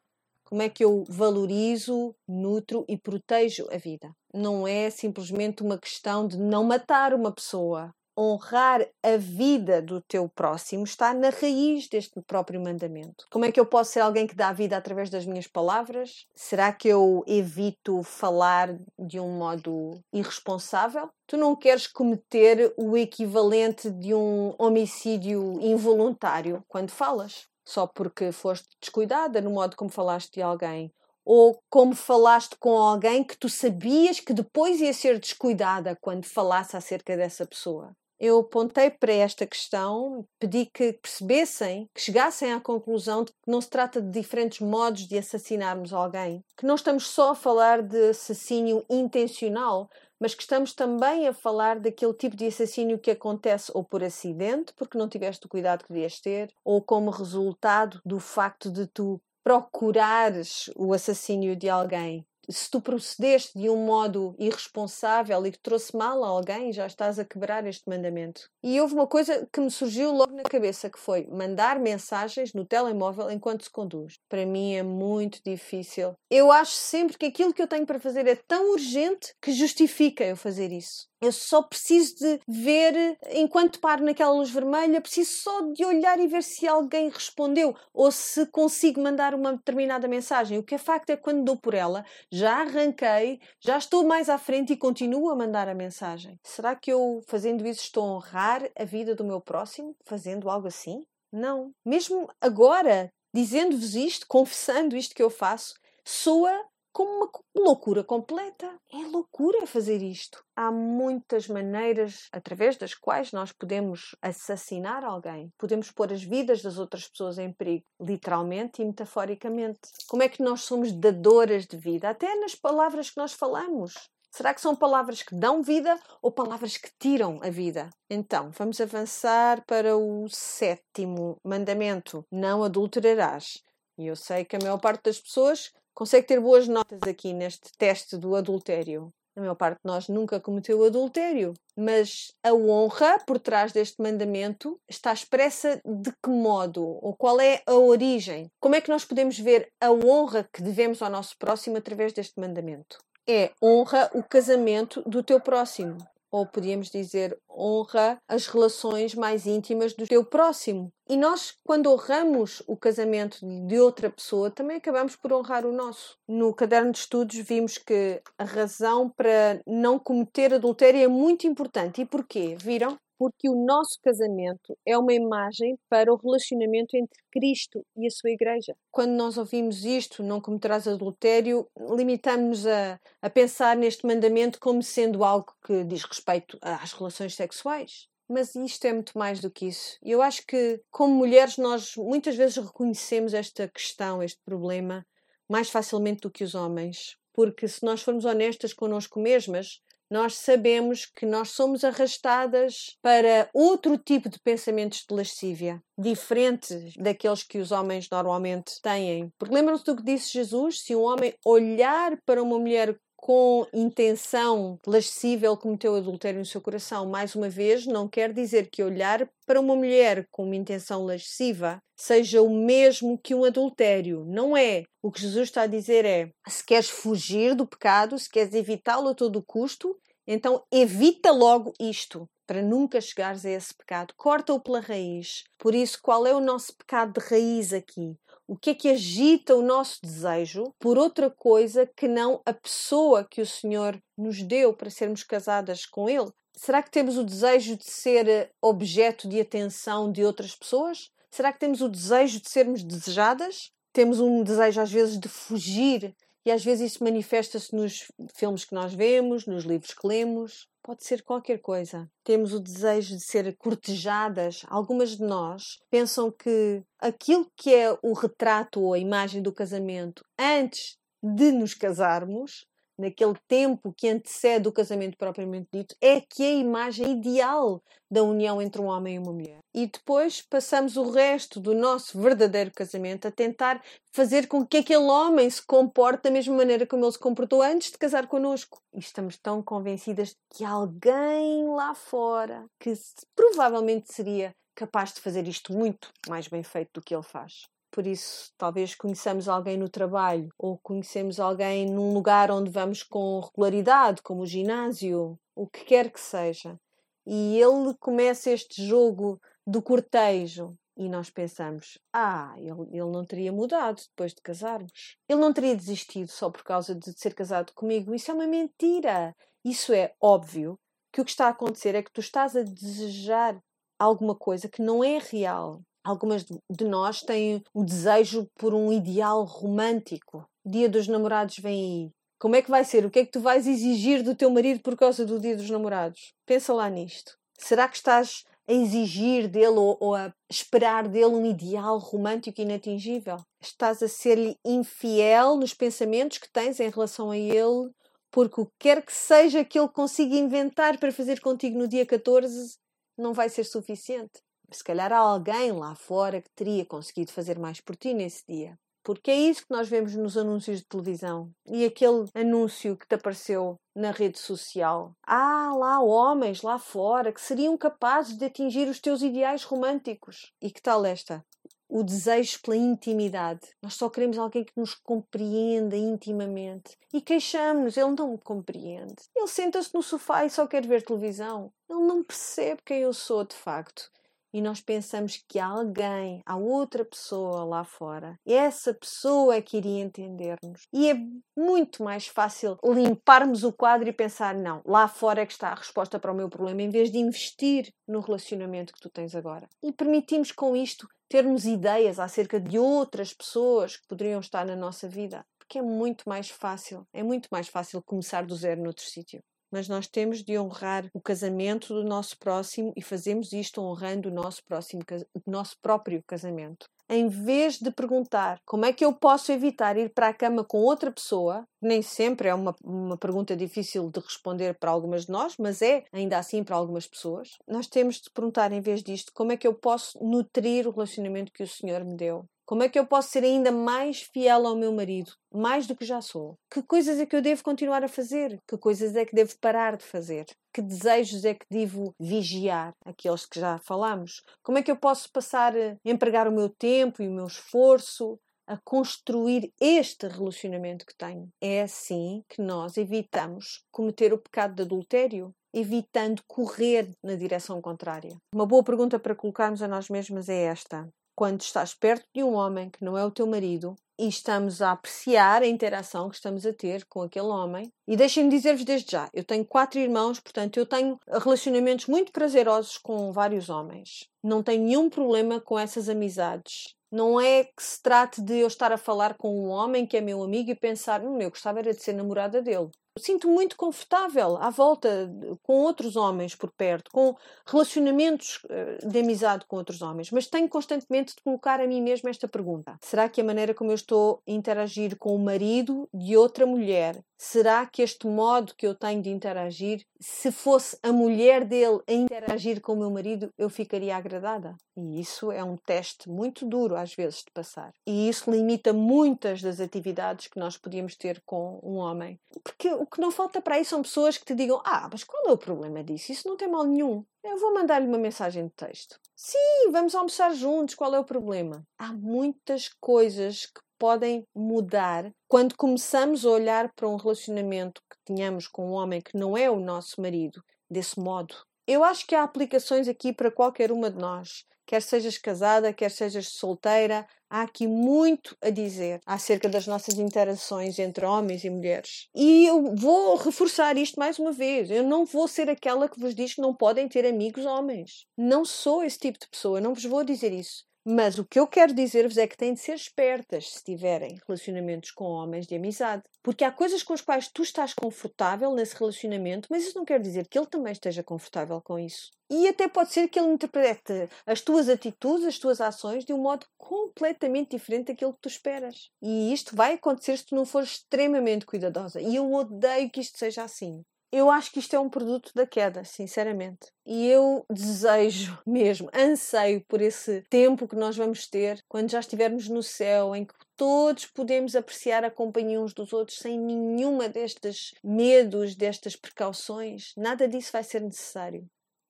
[0.50, 4.16] Como é que eu valorizo, nutro e protejo a vida?
[4.34, 7.94] Não é simplesmente uma questão de não matar uma pessoa.
[8.18, 13.28] Honrar a vida do teu próximo está na raiz deste próprio mandamento.
[13.30, 16.26] Como é que eu posso ser alguém que dá vida através das minhas palavras?
[16.34, 21.10] Será que eu evito falar de um modo irresponsável?
[21.28, 28.70] Tu não queres cometer o equivalente de um homicídio involuntário quando falas só porque foste
[28.80, 30.90] descuidada no modo como falaste de alguém,
[31.26, 36.78] ou como falaste com alguém que tu sabias que depois ia ser descuidada quando falasse
[36.78, 37.92] acerca dessa pessoa.
[38.18, 43.60] Eu apontei para esta questão, pedi que percebessem, que chegassem à conclusão de que não
[43.60, 48.12] se trata de diferentes modos de assassinarmos alguém, que não estamos só a falar de
[48.12, 53.84] assassínio intencional, mas que estamos também a falar daquele tipo de assassínio que acontece ou
[53.84, 58.70] por acidente, porque não tiveste o cuidado que devias ter, ou como resultado do facto
[58.70, 65.52] de tu procurares o assassínio de alguém se tu procedeste de um modo irresponsável e
[65.52, 68.50] que trouxe mal a alguém, já estás a quebrar este mandamento.
[68.64, 72.66] E houve uma coisa que me surgiu logo na cabeça, que foi mandar mensagens no
[72.66, 74.20] telemóvel enquanto se conduz.
[74.30, 76.14] Para mim é muito difícil.
[76.30, 80.24] Eu acho sempre que aquilo que eu tenho para fazer é tão urgente que justifica
[80.24, 81.08] eu fazer isso.
[81.20, 86.28] Eu só preciso de ver, enquanto paro naquela luz vermelha, preciso só de olhar e
[86.28, 90.60] ver se alguém respondeu ou se consigo mandar uma determinada mensagem.
[90.60, 94.30] O que é facto é que quando dou por ela, já arranquei, já estou mais
[94.30, 96.40] à frente e continuo a mandar a mensagem.
[96.44, 99.96] Será que eu, fazendo isso, estou a honrar a vida do meu próximo?
[100.06, 101.04] Fazendo algo assim?
[101.32, 101.72] Não.
[101.84, 105.74] Mesmo agora, dizendo-vos isto, confessando isto que eu faço,
[106.06, 106.64] soa
[106.98, 108.76] como uma loucura completa.
[108.92, 110.44] É loucura fazer isto.
[110.56, 115.54] Há muitas maneiras através das quais nós podemos assassinar alguém.
[115.60, 119.80] Podemos pôr as vidas das outras pessoas em perigo, literalmente e metaforicamente.
[120.08, 122.10] Como é que nós somos dadoras de vida?
[122.10, 123.94] Até nas palavras que nós falamos.
[124.32, 127.92] Será que são palavras que dão vida ou palavras que tiram a vida?
[128.10, 133.62] Então, vamos avançar para o sétimo mandamento: não adulterarás.
[134.00, 137.72] E eu sei que a maior parte das pessoas consegue ter boas notas aqui neste
[137.76, 139.12] teste do adultério.
[139.36, 144.80] A maior parte de nós nunca cometeu adultério, mas a honra por trás deste mandamento
[144.88, 146.84] está expressa de que modo?
[146.84, 148.48] Ou qual é a origem?
[148.60, 152.40] Como é que nós podemos ver a honra que devemos ao nosso próximo através deste
[152.40, 153.00] mandamento?
[153.28, 155.98] É honra o casamento do teu próximo
[156.32, 160.92] ou podíamos dizer honra as relações mais íntimas do teu próximo.
[161.10, 166.18] E nós, quando honramos o casamento de outra pessoa, também acabamos por honrar o nosso.
[166.28, 172.02] No caderno de estudos vimos que a razão para não cometer adultério é muito importante.
[172.02, 172.56] E porquê?
[172.60, 172.98] Viram?
[173.18, 178.32] Porque o nosso casamento é uma imagem para o relacionamento entre Cristo e a sua
[178.32, 178.76] igreja.
[178.92, 185.24] Quando nós ouvimos isto, não cometerás adultério, limitamos-nos a, a pensar neste mandamento como sendo
[185.24, 188.08] algo que diz respeito às relações sexuais.
[188.30, 189.98] Mas isto é muito mais do que isso.
[190.04, 195.06] Eu acho que, como mulheres, nós muitas vezes reconhecemos esta questão, este problema,
[195.50, 197.16] mais facilmente do que os homens.
[197.34, 203.98] Porque se nós formos honestas connosco mesmas, nós sabemos que nós somos arrastadas para outro
[203.98, 209.32] tipo de pensamentos de lascívia, diferentes daqueles que os homens normalmente têm.
[209.38, 210.82] Porque lembram-se do que disse Jesus?
[210.82, 217.08] Se um homem olhar para uma mulher com intenção lascível cometeu adultério no seu coração.
[217.08, 221.82] Mais uma vez, não quer dizer que olhar para uma mulher com uma intenção lasciva
[221.98, 224.24] seja o mesmo que um adultério.
[224.26, 224.84] Não é.
[225.02, 229.10] O que Jesus está a dizer é: se queres fugir do pecado, se queres evitá-lo
[229.10, 234.14] a todo custo, então evita logo isto para nunca chegares a esse pecado.
[234.16, 235.44] Corta-o pela raiz.
[235.58, 238.16] Por isso, qual é o nosso pecado de raiz aqui?
[238.50, 243.28] O que é que agita o nosso desejo por outra coisa que não a pessoa
[243.30, 246.32] que o Senhor nos deu para sermos casadas com Ele?
[246.56, 251.12] Será que temos o desejo de ser eh, objeto de atenção de outras pessoas?
[251.30, 253.70] Será que temos o desejo de sermos desejadas?
[253.92, 258.74] Temos um desejo, às vezes, de fugir e às vezes isso manifesta-se nos filmes que
[258.74, 260.70] nós vemos, nos livros que lemos.
[260.88, 262.10] Pode ser qualquer coisa.
[262.24, 264.62] Temos o desejo de ser cortejadas.
[264.70, 270.24] Algumas de nós pensam que aquilo que é o retrato ou a imagem do casamento
[270.40, 272.66] antes de nos casarmos
[272.98, 278.24] naquele tempo que antecede o casamento propriamente dito, é que é a imagem ideal da
[278.24, 279.60] união entre um homem e uma mulher.
[279.74, 285.06] E depois passamos o resto do nosso verdadeiro casamento a tentar fazer com que aquele
[285.06, 288.82] homem se comporte da mesma maneira como ele se comportou antes de casar connosco.
[288.94, 292.94] E estamos tão convencidas que alguém lá fora que
[293.36, 297.68] provavelmente seria capaz de fazer isto muito mais bem feito do que ele faz.
[297.92, 303.40] Por isso, talvez conheçamos alguém no trabalho ou conhecemos alguém num lugar onde vamos com
[303.40, 306.80] regularidade, como o ginásio, o que quer que seja.
[307.26, 313.52] E ele começa este jogo do cortejo e nós pensamos: ah, ele, ele não teria
[313.52, 315.18] mudado depois de casarmos.
[315.30, 318.14] Ele não teria desistido só por causa de ser casado comigo.
[318.14, 319.36] Isso é uma mentira.
[319.64, 320.80] Isso é óbvio
[321.12, 323.62] que o que está a acontecer é que tu estás a desejar
[324.00, 325.82] alguma coisa que não é real.
[326.08, 330.48] Algumas de nós têm o desejo por um ideal romântico.
[330.66, 332.12] Dia dos namorados vem aí.
[332.40, 333.06] Como é que vai ser?
[333.06, 335.70] O que é que tu vais exigir do teu marido por causa do dia dos
[335.70, 336.34] namorados?
[336.46, 337.38] Pensa lá nisto.
[337.60, 343.40] Será que estás a exigir dele ou, ou a esperar dele um ideal romântico inatingível?
[343.62, 347.92] Estás a ser-lhe infiel nos pensamentos que tens em relação a ele,
[348.32, 352.06] porque o que quer que seja que ele consiga inventar para fazer contigo no dia
[352.06, 352.78] 14
[353.18, 354.47] não vai ser suficiente.
[354.70, 358.78] Se calhar há alguém lá fora que teria conseguido fazer mais por ti nesse dia.
[359.08, 361.50] Porque é isso que nós vemos nos anúncios de televisão.
[361.66, 365.14] E aquele anúncio que te apareceu na rede social.
[365.26, 370.52] Há lá homens lá fora que seriam capazes de atingir os teus ideais românticos.
[370.62, 371.42] E que tal esta?
[371.88, 373.62] O desejo pela intimidade.
[373.82, 376.98] Nós só queremos alguém que nos compreenda intimamente.
[377.14, 379.16] E queixamos, ele não me compreende.
[379.34, 381.72] Ele senta-se no sofá e só quer ver televisão.
[381.90, 384.12] Ele não percebe quem eu sou de facto
[384.58, 389.78] e nós pensamos que há alguém, há outra pessoa lá fora, essa pessoa é que
[389.78, 390.88] iria entender-nos.
[390.92, 391.16] E é
[391.56, 395.76] muito mais fácil limparmos o quadro e pensar: não, lá fora é que está a
[395.76, 399.70] resposta para o meu problema, em vez de investir no relacionamento que tu tens agora.
[399.84, 405.08] E permitimos com isto termos ideias acerca de outras pessoas que poderiam estar na nossa
[405.08, 405.46] vida.
[405.60, 409.88] Porque é muito mais fácil, é muito mais fácil começar do zero noutro sítio mas
[409.88, 414.64] nós temos de honrar o casamento do nosso próximo e fazemos isto honrando o nosso
[414.64, 415.02] próximo
[415.34, 416.88] o nosso próprio casamento.
[417.10, 420.80] Em vez de perguntar como é que eu posso evitar ir para a cama com
[420.80, 425.56] outra pessoa, nem sempre é uma, uma pergunta difícil de responder para algumas de nós,
[425.58, 429.54] mas é ainda assim para algumas pessoas, nós temos de perguntar em vez disto como
[429.54, 432.46] é que eu posso nutrir o relacionamento que o Senhor me deu.
[432.68, 436.04] Como é que eu posso ser ainda mais fiel ao meu marido, mais do que
[436.04, 436.60] já sou?
[436.70, 438.60] Que coisas é que eu devo continuar a fazer?
[438.68, 440.48] Que coisas é que devo parar de fazer?
[440.74, 442.92] Que desejos é que devo vigiar?
[443.06, 444.44] Aqueles que já falamos.
[444.62, 448.38] Como é que eu posso passar a empregar o meu tempo e o meu esforço
[448.68, 451.48] a construir este relacionamento que tenho?
[451.62, 458.36] É assim que nós evitamos cometer o pecado de adultério, evitando correr na direção contrária.
[458.54, 462.56] Uma boa pergunta para colocarmos a nós mesmas é esta: quando estás perto de um
[462.56, 466.66] homem que não é o teu marido e estamos a apreciar a interação que estamos
[466.66, 467.94] a ter com aquele homem.
[468.08, 472.98] E deixem-me dizer-vos desde já: eu tenho quatro irmãos, portanto, eu tenho relacionamentos muito prazerosos
[472.98, 474.28] com vários homens.
[474.44, 476.96] Não tenho nenhum problema com essas amizades.
[477.12, 480.22] Não é que se trate de eu estar a falar com um homem que é
[480.22, 484.58] meu amigo e pensar, hum, eu gostava era de ser namorada dele sinto muito confortável
[484.58, 485.30] à volta
[485.64, 490.68] com outros homens por perto, com relacionamentos eh, de amizade com outros homens, mas tenho
[490.70, 494.42] constantemente de colocar a mim mesma esta pergunta: será que a maneira como eu estou
[494.48, 499.22] a interagir com o marido de outra mulher Será que este modo que eu tenho
[499.22, 504.18] de interagir, se fosse a mulher dele a interagir com o meu marido, eu ficaria
[504.18, 504.76] agradada?
[504.98, 507.94] E isso é um teste muito duro às vezes de passar.
[508.08, 512.40] E isso limita muitas das atividades que nós podíamos ter com um homem.
[512.64, 515.48] Porque o que não falta para aí são pessoas que te digam: Ah, mas qual
[515.48, 516.32] é o problema disso?
[516.32, 517.24] Isso não tem mal nenhum.
[517.44, 519.20] Eu vou mandar-lhe uma mensagem de texto.
[519.36, 521.86] Sim, vamos almoçar juntos, qual é o problema?
[521.98, 528.68] Há muitas coisas que podem mudar quando começamos a olhar para um relacionamento que tínhamos
[528.68, 531.56] com um homem que não é o nosso marido desse modo.
[531.88, 534.66] Eu acho que há aplicações aqui para qualquer uma de nós.
[534.86, 540.98] Quer sejas casada, quer sejas solteira, há aqui muito a dizer acerca das nossas interações
[540.98, 542.30] entre homens e mulheres.
[542.34, 544.90] E eu vou reforçar isto mais uma vez.
[544.90, 548.26] Eu não vou ser aquela que vos diz que não podem ter amigos homens.
[548.38, 551.66] Não sou esse tipo de pessoa, não vos vou dizer isso Mas o que eu
[551.66, 556.22] quero dizer-vos é que têm de ser espertas se tiverem relacionamentos com homens de amizade.
[556.44, 560.20] Porque há coisas com as quais tu estás confortável nesse relacionamento, mas isso não quer
[560.20, 562.30] dizer que ele também esteja confortável com isso.
[562.50, 566.42] E até pode ser que ele interprete as tuas atitudes, as tuas ações, de um
[566.42, 569.10] modo completamente diferente daquilo que tu esperas.
[569.22, 572.20] E isto vai acontecer se tu não fores extremamente cuidadosa.
[572.20, 574.04] E eu odeio que isto seja assim.
[574.30, 576.92] Eu acho que isto é um produto da queda, sinceramente.
[577.06, 582.68] E eu desejo mesmo, anseio por esse tempo que nós vamos ter quando já estivermos
[582.68, 587.94] no céu, em que todos podemos apreciar a companhia uns dos outros sem nenhuma destes
[588.04, 590.12] medos, destas precauções.
[590.18, 591.66] Nada disso vai ser necessário.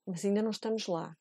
[0.05, 1.15] Mas ainda não estamos lá.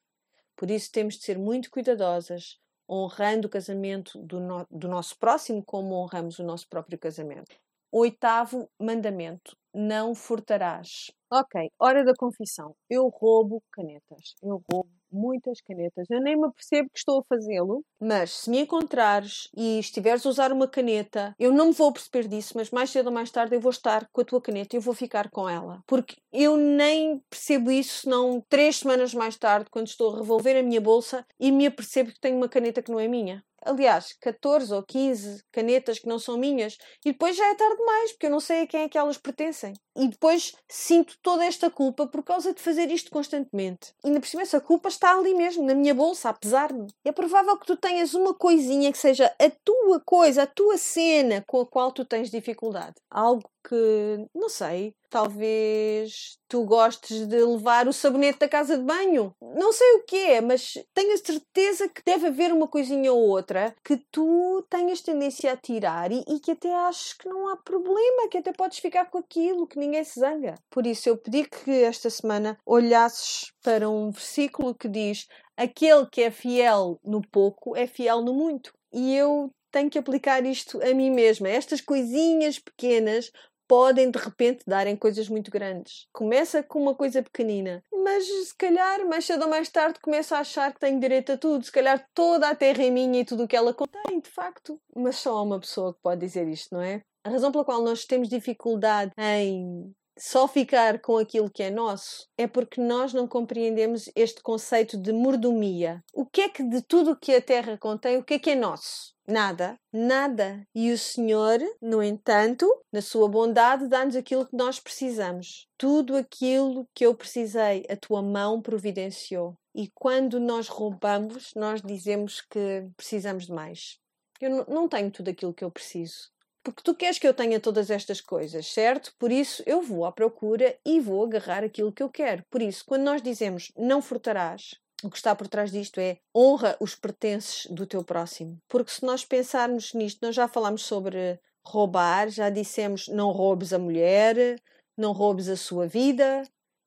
[0.57, 5.63] Por isso temos de ser muito cuidadosas, honrando o casamento do, no do nosso próximo
[5.63, 7.55] como honramos o nosso próprio casamento.
[7.99, 11.11] Oitavo mandamento: não furtarás.
[11.33, 12.75] Ok, hora da confissão.
[12.91, 14.35] Eu roubo canetas.
[14.43, 16.07] Eu roubo muitas canetas.
[16.11, 20.29] Eu nem me percebo que estou a fazê-lo, mas se me encontrares e estiveres a
[20.29, 23.55] usar uma caneta, eu não me vou perceber disso, mas mais cedo ou mais tarde
[23.55, 25.83] eu vou estar com a tua caneta e eu vou ficar com ela.
[25.87, 30.63] Porque eu nem percebo isso, senão três semanas mais tarde, quando estou a revolver a
[30.63, 34.73] minha bolsa e me apercebo que tenho uma caneta que não é minha aliás, 14
[34.73, 38.31] ou 15 canetas que não são minhas, e depois já é tarde demais, porque eu
[38.31, 39.73] não sei a quem é que elas pertencem.
[39.97, 43.95] E depois sinto toda esta culpa por causa de fazer isto constantemente.
[44.05, 46.87] E ainda por cima, essa culpa está ali mesmo, na minha bolsa, a pesar-me.
[47.05, 51.43] É provável que tu tenhas uma coisinha que seja a tua coisa, a tua cena
[51.47, 52.95] com a qual tu tens dificuldade.
[53.11, 59.35] Algo que, não sei, talvez tu gostes de levar o sabonete da casa de banho.
[59.41, 63.21] Não sei o que é, mas tenho a certeza que deve haver uma coisinha ou
[63.29, 67.57] outra que tu tenhas tendência a tirar e, e que até aches que não há
[67.57, 70.55] problema, que até podes ficar com aquilo, que ninguém se zanga.
[70.71, 76.23] Por isso eu pedi que esta semana olhasses para um versículo que diz: Aquele que
[76.23, 78.73] é fiel no pouco é fiel no muito.
[78.93, 81.49] E eu tenho que aplicar isto a mim mesma.
[81.49, 83.31] Estas coisinhas pequenas
[83.69, 86.07] podem de repente darem coisas muito grandes.
[86.13, 90.41] Começa com uma coisa pequenina, mas se calhar mais cedo ou mais tarde começa a
[90.41, 91.65] achar que tenho direito a tudo.
[91.65, 94.81] Se calhar toda a terra é minha e tudo o que ela contém, de facto.
[94.95, 97.03] Mas só há uma pessoa que pode dizer isto, não é?
[97.25, 102.27] A razão pela qual nós temos dificuldade em só ficar com aquilo que é nosso
[102.39, 106.03] é porque nós não compreendemos este conceito de mordomia.
[106.15, 108.51] O que é que de tudo o que a terra contém, o que é que
[108.51, 109.16] é nosso?
[109.29, 110.67] Nada, nada.
[110.75, 115.67] E o Senhor, no entanto, na sua bondade, dá-nos aquilo que nós precisamos.
[115.77, 119.55] Tudo aquilo que eu precisei, a tua mão providenciou.
[119.75, 123.99] E quando nós roubamos, nós dizemos que precisamos de mais.
[124.41, 126.31] Eu não tenho tudo aquilo que eu preciso
[126.67, 129.15] porque tu queres que eu tenha todas estas coisas, certo?
[129.21, 132.43] Por isso eu vou à procura e vou agarrar aquilo que eu quero.
[132.51, 136.77] Por isso, quando nós dizemos não furtarás, o que está por trás disto é honra
[136.81, 138.59] os pertences do teu próximo.
[138.69, 143.79] Porque se nós pensarmos nisto, nós já falámos sobre roubar, já dissemos não roubes a
[143.79, 144.61] mulher,
[144.97, 146.43] não roubes a sua vida,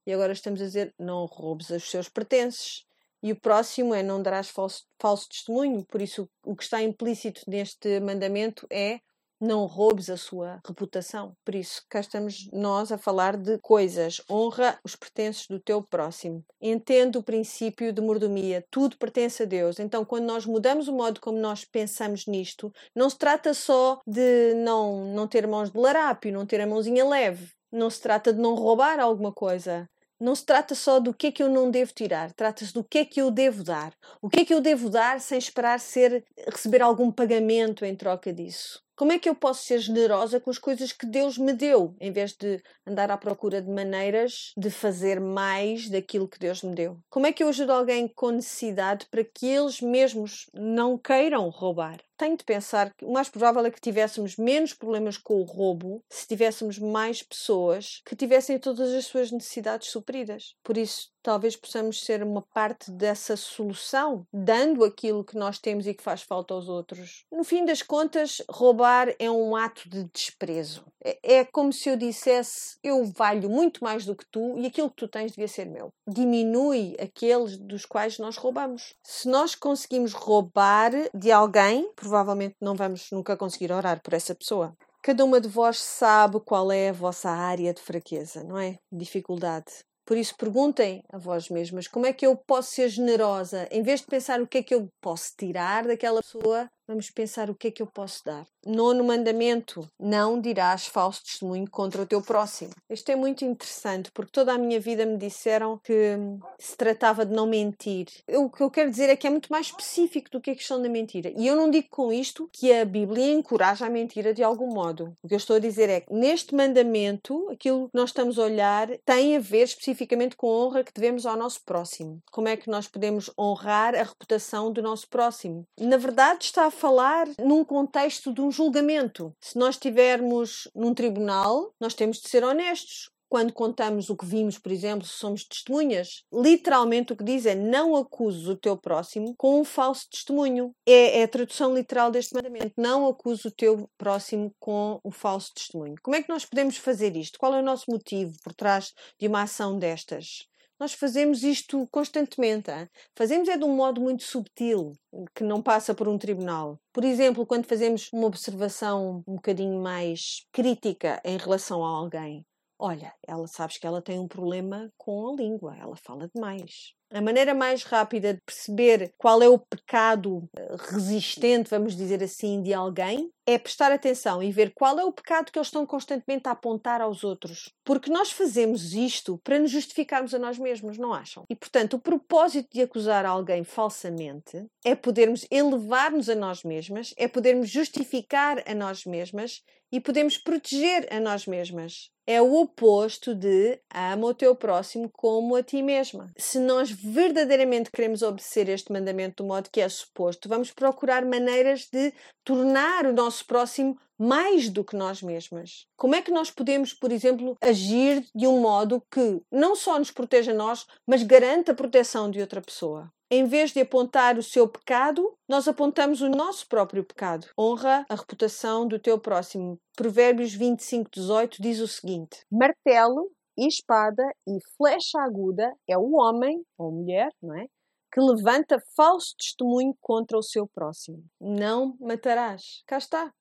[0.05, 2.85] e agora estamos a dizer não roubes os seus pertences.
[3.21, 7.41] E o próximo é não darás falso, falso testemunho, por isso o que está implícito
[7.47, 9.01] neste mandamento é
[9.39, 11.35] não roubes a sua reputação.
[11.45, 14.21] Por isso, cá estamos nós a falar de coisas.
[14.29, 16.43] Honra os pertences do teu próximo.
[16.61, 18.65] Entende o princípio de mordomia.
[18.69, 19.79] Tudo pertence a Deus.
[19.79, 24.53] Então, quando nós mudamos o modo como nós pensamos nisto, não se trata só de
[24.55, 27.51] não, não ter mãos de larápio, não ter a mãozinha leve.
[27.71, 29.87] Não se trata de não roubar alguma coisa
[30.19, 32.97] não se trata só do que é que eu não devo tirar, trata-se do que
[32.97, 33.93] é que eu devo dar.
[34.21, 38.33] O que é que eu devo dar sem esperar ser receber algum pagamento em troca
[38.33, 38.83] disso?
[38.99, 42.11] Como é que eu posso ser generosa com as coisas que Deus me deu, em
[42.11, 46.99] vez de andar à procura de maneiras de fazer mais daquilo que Deus me deu?
[47.09, 52.01] Como é que eu ajudo alguém com necessidade para que eles mesmos não queiram roubar?
[52.19, 56.03] Tenho de pensar que o mais provável é que tivéssemos menos problemas com o roubo
[56.09, 60.53] se tivéssemos mais pessoas que tivessem todas as suas necessidades supridas.
[60.61, 65.93] Por isso, talvez possamos ser uma parte dessa solução, dando aquilo que nós temos e
[65.93, 67.25] que faz falta aos outros.
[67.31, 70.83] No fim das contas, roubar é um ato de desprezo.
[71.03, 74.89] É, é como se eu dissesse: eu valho muito mais do que tu e aquilo
[74.89, 75.93] que tu tens devia ser meu.
[76.07, 78.95] Diminui aqueles dos quais nós roubamos.
[79.03, 84.75] Se nós conseguimos roubar de alguém, provavelmente não vamos nunca conseguir orar por essa pessoa.
[85.01, 88.77] Cada uma de vós sabe qual é a vossa área de fraqueza, não é?
[88.91, 89.85] Dificuldade.
[90.05, 94.01] Por isso, perguntem a vós mesmas como é que eu posso ser generosa, em vez
[94.01, 97.67] de pensar o que é que eu posso tirar daquela pessoa, Vamos pensar o que
[97.67, 98.47] é que eu posso dar.
[98.65, 102.71] Nono mandamento: não dirás falso testemunho contra o teu próximo.
[102.89, 106.17] Isto é muito interessante porque toda a minha vida me disseram que
[106.57, 108.07] se tratava de não mentir.
[108.27, 110.55] Eu, o que eu quero dizer é que é muito mais específico do que a
[110.55, 111.31] questão da mentira.
[111.37, 115.13] E eu não digo com isto que a Bíblia encoraja a mentira de algum modo.
[115.21, 118.43] O que eu estou a dizer é que neste mandamento, aquilo que nós estamos a
[118.45, 122.19] olhar tem a ver especificamente com a honra que devemos ao nosso próximo.
[122.31, 125.67] Como é que nós podemos honrar a reputação do nosso próximo?
[125.79, 129.33] Na verdade, está a falar num contexto de um julgamento.
[129.41, 134.57] Se nós estivermos num tribunal, nós temos de ser honestos quando contamos o que vimos,
[134.57, 139.35] por exemplo, se somos testemunhas, literalmente o que diz é não acuses o teu próximo
[139.37, 140.73] com um falso testemunho.
[140.85, 142.73] É, é, a tradução literal deste mandamento.
[142.75, 145.95] Não acuses o teu próximo com o falso testemunho.
[146.01, 147.37] Como é que nós podemos fazer isto?
[147.37, 150.47] Qual é o nosso motivo por trás de uma ação destas?
[150.79, 152.71] Nós fazemos isto constantemente.
[152.71, 152.87] Hein?
[153.17, 154.93] Fazemos é de um modo muito subtil,
[155.35, 156.79] que não passa por um tribunal.
[156.93, 162.45] Por exemplo, quando fazemos uma observação um bocadinho mais crítica em relação a alguém.
[162.81, 166.93] Olha, ela sabes que ela tem um problema com a língua, ela fala demais.
[167.11, 172.61] A maneira mais rápida de perceber qual é o pecado eh, resistente, vamos dizer assim,
[172.61, 176.47] de alguém é prestar atenção e ver qual é o pecado que eles estão constantemente
[176.47, 177.73] a apontar aos outros.
[177.83, 181.45] Porque nós fazemos isto para nos justificarmos a nós mesmos, não acham?
[181.49, 187.27] E portanto, o propósito de acusar alguém falsamente é podermos elevar-nos a nós mesmas, é
[187.27, 192.11] podermos justificar a nós mesmas e podemos proteger a nós mesmas.
[192.27, 196.31] É o oposto de ama o teu próximo como a ti mesma.
[196.37, 201.87] Se nós verdadeiramente queremos obedecer este mandamento do modo que é suposto, vamos procurar maneiras
[201.91, 205.87] de tornar o nosso próximo mais do que nós mesmas.
[205.95, 210.11] Como é que nós podemos, por exemplo, agir de um modo que não só nos
[210.11, 213.11] proteja nós, mas garanta a proteção de outra pessoa?
[213.31, 217.47] Em vez de apontar o seu pecado, nós apontamos o nosso próprio pecado.
[217.57, 219.79] Honra a reputação do teu próximo.
[219.95, 226.91] Provérbios 25, 18 diz o seguinte: Martelo, espada e flecha aguda é o homem ou
[226.91, 227.67] mulher, não é?
[228.11, 231.23] Que levanta falso testemunho contra o seu próximo.
[231.39, 232.83] Não matarás.
[232.85, 233.33] Cá está.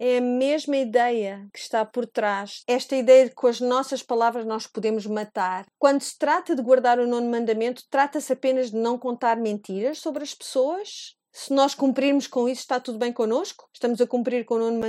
[0.00, 2.62] É a mesma ideia que está por trás.
[2.68, 5.66] Esta ideia de que com as nossas palavras nós podemos matar.
[5.76, 10.22] Quando se trata de guardar o nono mandamento, trata-se apenas de não contar mentiras sobre
[10.22, 11.16] as pessoas?
[11.32, 13.68] Se nós cumprirmos com isso, está tudo bem connosco?
[13.74, 14.80] Estamos a cumprir com o nono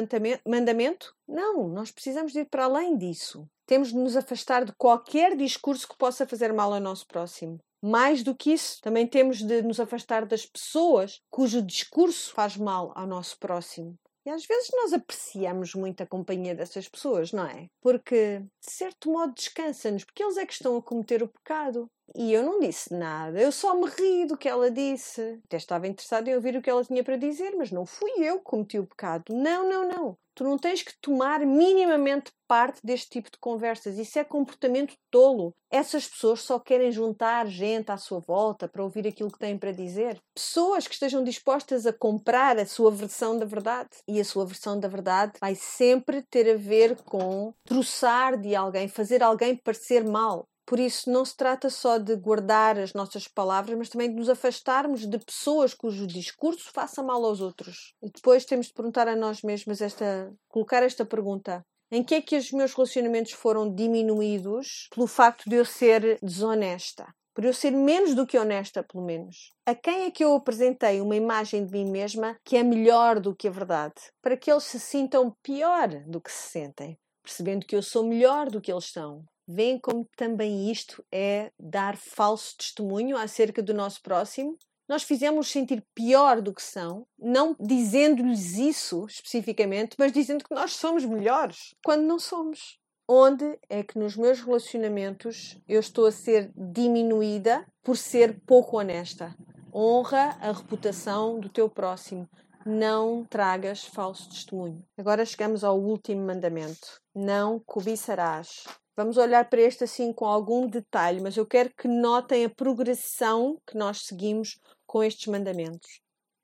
[0.46, 1.16] mandamento?
[1.28, 3.48] Não, nós precisamos de ir para além disso.
[3.66, 7.60] Temos de nos afastar de qualquer discurso que possa fazer mal ao nosso próximo.
[7.82, 12.92] Mais do que isso, também temos de nos afastar das pessoas cujo discurso faz mal
[12.96, 13.98] ao nosso próximo.
[14.26, 17.68] E às vezes nós apreciamos muito a companhia dessas pessoas, não é?
[17.82, 21.90] Porque, de certo modo, descansa-nos, porque eles é que estão a cometer o pecado.
[22.16, 25.40] E eu não disse nada, eu só me ri do que ela disse.
[25.46, 28.38] Até estava interessada em ouvir o que ela tinha para dizer, mas não fui eu
[28.40, 29.34] que cometi o pecado.
[29.34, 30.18] Não, não, não.
[30.40, 33.98] Tu não tens que tomar minimamente parte deste tipo de conversas.
[33.98, 35.54] Isso é comportamento tolo.
[35.70, 39.74] Essas pessoas só querem juntar gente à sua volta para ouvir aquilo que têm para
[39.74, 40.18] dizer.
[40.34, 43.90] Pessoas que estejam dispostas a comprar a sua versão da verdade.
[44.08, 48.88] E a sua versão da verdade vai sempre ter a ver com troçar de alguém,
[48.88, 50.48] fazer alguém parecer mal.
[50.70, 54.30] Por isso, não se trata só de guardar as nossas palavras, mas também de nos
[54.30, 57.96] afastarmos de pessoas cujo discurso faça mal aos outros.
[58.04, 62.22] E depois temos de perguntar a nós mesmos esta, colocar esta pergunta: em que é
[62.22, 67.08] que os meus relacionamentos foram diminuídos pelo facto de eu ser desonesta?
[67.34, 69.50] Por eu ser menos do que honesta, pelo menos.
[69.66, 73.36] A quem é que eu apresentei uma imagem de mim mesma que é melhor do
[73.36, 73.96] que a verdade?
[74.22, 78.52] Para que eles se sintam pior do que se sentem, percebendo que eu sou melhor
[78.52, 84.00] do que eles são veem como também isto é dar falso testemunho acerca do nosso
[84.04, 84.56] próximo.
[84.88, 90.74] Nós fizemos sentir pior do que são, não dizendo-lhes isso especificamente, mas dizendo que nós
[90.74, 92.80] somos melhores, quando não somos.
[93.08, 99.36] Onde é que nos meus relacionamentos eu estou a ser diminuída por ser pouco honesta?
[99.74, 102.30] Honra a reputação do teu próximo.
[102.66, 104.84] Não tragas falso testemunho.
[104.98, 107.00] Agora chegamos ao último mandamento.
[107.16, 108.64] Não cobiçarás.
[109.00, 113.58] Vamos olhar para este assim com algum detalhe, mas eu quero que notem a progressão
[113.66, 116.02] que nós seguimos com estes mandamentos.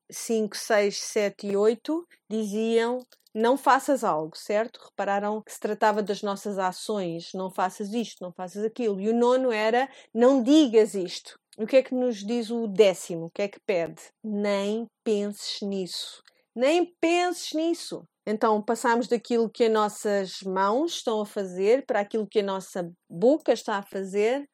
[0.10, 4.80] 5, 6, 7 e 8 diziam não faças algo, certo?
[4.86, 9.01] Repararam que se tratava das nossas ações, não faças isto, não faças aquilo.
[9.01, 11.38] E o nono era não digas isto.
[11.58, 13.26] O que é que nos diz o décimo?
[13.26, 14.01] O que é que pede?
[14.24, 16.24] Nem penses nisso.
[16.56, 18.08] Nem penses nisso.
[18.26, 22.92] Então passamos daquilo que as nossas mãos estão a fazer para aquilo que a nossa
[23.10, 24.48] boca está a fazer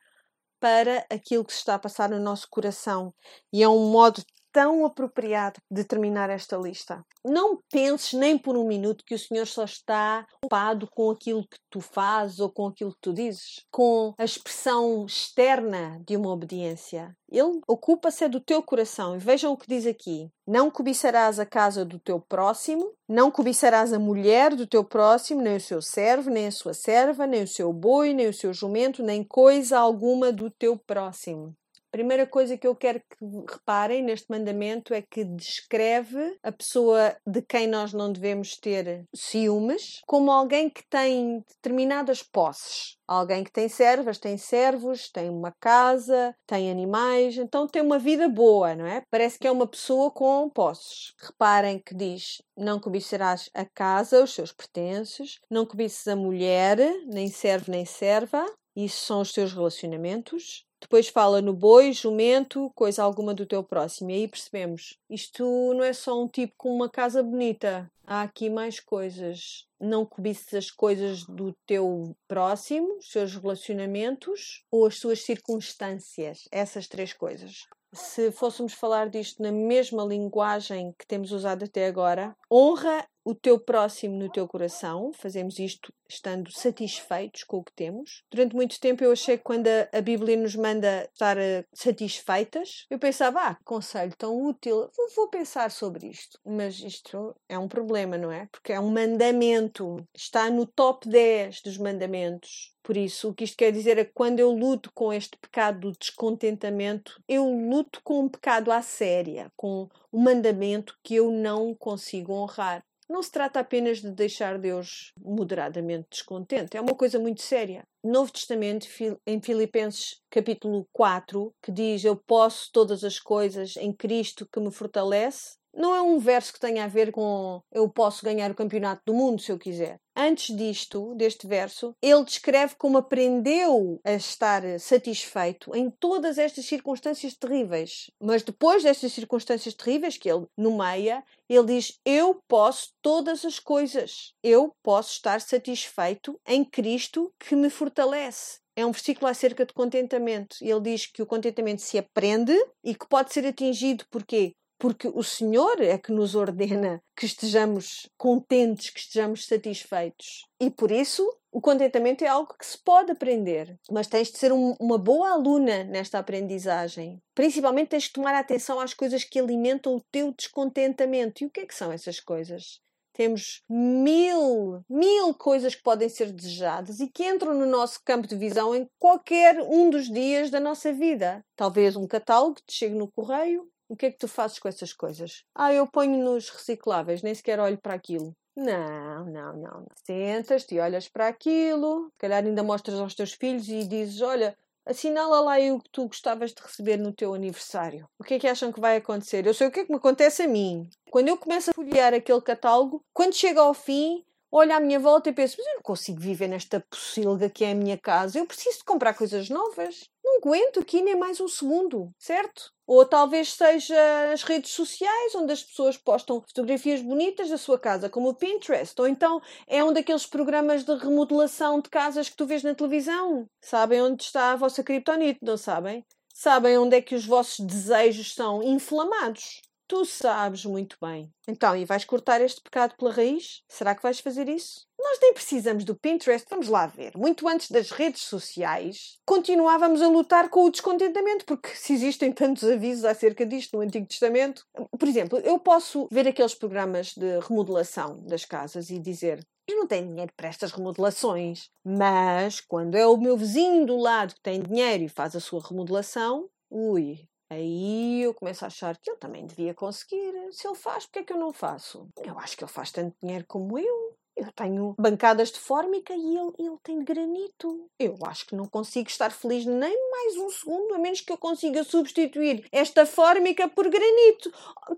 [0.59, 3.13] para aquilo que se está a passar no nosso coração.
[3.53, 7.03] E é um modo tão apropriado de terminar esta lista.
[7.23, 11.57] Não penses nem por um minuto que o Senhor só está ocupado com aquilo que
[11.69, 17.15] tu fazes ou com aquilo que tu dizes, com a expressão externa de uma obediência.
[17.31, 19.15] Ele ocupa-se é do teu coração.
[19.15, 23.93] E vejam o que diz aqui: Não cobiçarás a casa do teu próximo, não cobiçarás
[23.93, 27.47] a mulher do teu próximo, nem o seu servo, nem a sua serva, nem o
[27.47, 31.55] seu boi, nem o seu jumento, nem coisa alguma do teu próximo
[31.91, 37.41] primeira coisa que eu quero que reparem neste mandamento é que descreve a pessoa de
[37.41, 42.97] quem nós não devemos ter ciúmes como alguém que tem determinadas posses.
[43.07, 48.29] Alguém que tem servas, tem servos, tem uma casa, tem animais, então tem uma vida
[48.29, 49.03] boa, não é?
[49.11, 51.13] Parece que é uma pessoa com posses.
[51.21, 57.29] Reparem que diz: não cobiçarás a casa, os seus pertences, não cobices a mulher, nem
[57.29, 60.65] servo nem serva, isso são os teus relacionamentos.
[60.81, 64.09] Depois fala no boi, jumento, coisa alguma do teu próximo.
[64.09, 65.43] E aí percebemos, isto
[65.75, 67.89] não é só um tipo com uma casa bonita.
[68.05, 69.67] Há aqui mais coisas.
[69.79, 76.47] Não cobices as coisas do teu próximo, os seus relacionamentos ou as suas circunstâncias.
[76.51, 77.67] Essas três coisas.
[77.93, 83.59] Se fôssemos falar disto na mesma linguagem que temos usado até agora, honra o teu
[83.59, 88.23] próximo no teu coração, fazemos isto estando satisfeitos com o que temos.
[88.29, 92.99] Durante muito tempo eu achei que quando a, Bíblia nos manda estar uh, satisfeitas, eu
[92.99, 96.39] pensava, ah, conselho tão útil, vou, vou, pensar sobre isto.
[96.45, 98.47] Mas isto é um problema, não é?
[98.51, 102.73] Porque é um mandamento, está no top 10 dos mandamentos.
[102.83, 105.81] Por isso, o que isto quer dizer é que quando eu luto com este pecado
[105.81, 111.75] do descontentamento, eu luto com um pecado à séria, com um mandamento que eu não
[111.75, 117.41] consigo honrar não se trata apenas de deixar Deus moderadamente descontente, é uma coisa muito
[117.41, 117.83] séria.
[118.03, 118.87] Novo Testamento,
[119.27, 124.71] em Filipenses capítulo 4, que diz: Eu posso todas as coisas em Cristo que me
[124.71, 129.01] fortalece, não é um verso que tenha a ver com eu posso ganhar o campeonato
[129.05, 129.99] do mundo se eu quiser.
[130.15, 137.33] Antes disto, deste verso, ele descreve como aprendeu a estar satisfeito em todas estas circunstâncias
[137.35, 138.11] terríveis.
[138.19, 144.33] Mas depois destas circunstâncias terríveis que ele nomeia, ele diz: Eu posso todas as coisas.
[144.43, 150.55] Eu posso estar satisfeito em Cristo que me fortalece é um versículo acerca de contentamento.
[150.61, 155.21] Ele diz que o contentamento se aprende e que pode ser atingido porque porque o
[155.21, 160.47] Senhor é que nos ordena que estejamos contentes, que estejamos satisfeitos.
[160.59, 164.51] E por isso, o contentamento é algo que se pode aprender, mas tens de ser
[164.51, 167.21] um, uma boa aluna nesta aprendizagem.
[167.35, 171.43] Principalmente tens de tomar atenção às coisas que alimentam o teu descontentamento.
[171.43, 172.81] E o que é que são essas coisas?
[173.13, 178.35] Temos mil, mil coisas que podem ser desejadas e que entram no nosso campo de
[178.35, 181.45] visão em qualquer um dos dias da nossa vida.
[181.55, 184.69] Talvez um catálogo que te chegue no correio, o que é que tu fazes com
[184.69, 185.43] essas coisas?
[185.53, 188.33] Ah, eu ponho nos recicláveis, nem sequer olho para aquilo.
[188.55, 189.85] Não, não, não.
[190.05, 194.57] Sentas-te e olhas para aquilo, se calhar ainda mostras aos teus filhos e dizes: Olha,
[194.85, 198.07] assinala lá o que tu gostavas de receber no teu aniversário.
[198.17, 199.45] O que é que acham que vai acontecer?
[199.45, 200.89] Eu sei o que é que me acontece a mim.
[201.09, 205.29] Quando eu começo a folhear aquele catálogo, quando chega ao fim, olho à minha volta
[205.29, 208.39] e penso: Mas eu não consigo viver nesta pocilga que é a minha casa.
[208.39, 210.09] Eu preciso de comprar coisas novas.
[210.31, 212.71] Não aguento aqui nem mais um segundo, certo?
[212.87, 218.09] Ou talvez seja as redes sociais, onde as pessoas postam fotografias bonitas da sua casa,
[218.09, 218.99] como o Pinterest.
[219.01, 223.45] Ou então é um daqueles programas de remodelação de casas que tu vês na televisão.
[223.59, 226.05] Sabem onde está a vossa criptonite, não sabem?
[226.33, 229.61] Sabem onde é que os vossos desejos são inflamados.
[229.91, 231.29] Tu sabes muito bem.
[231.45, 233.61] Então, e vais cortar este pecado pela raiz?
[233.67, 234.87] Será que vais fazer isso?
[234.97, 237.11] Nós nem precisamos do Pinterest, vamos lá ver.
[237.17, 242.63] Muito antes das redes sociais, continuávamos a lutar com o descontentamento, porque se existem tantos
[242.63, 244.65] avisos acerca disto no Antigo Testamento.
[244.97, 249.87] Por exemplo, eu posso ver aqueles programas de remodelação das casas e dizer: eu não
[249.87, 254.61] tenho dinheiro para estas remodelações, mas quando é o meu vizinho do lado que tem
[254.61, 259.45] dinheiro e faz a sua remodelação, ui, Aí eu começo a achar que ele também
[259.45, 260.31] devia conseguir.
[260.53, 262.07] Se ele faz, porque é que eu não faço?
[262.23, 264.15] Eu acho que ele faz tanto dinheiro como eu.
[264.37, 267.89] Eu tenho bancadas de fórmica e ele, ele tem de granito.
[267.99, 271.37] Eu acho que não consigo estar feliz nem mais um segundo, a menos que eu
[271.37, 274.49] consiga substituir esta fórmica por granito.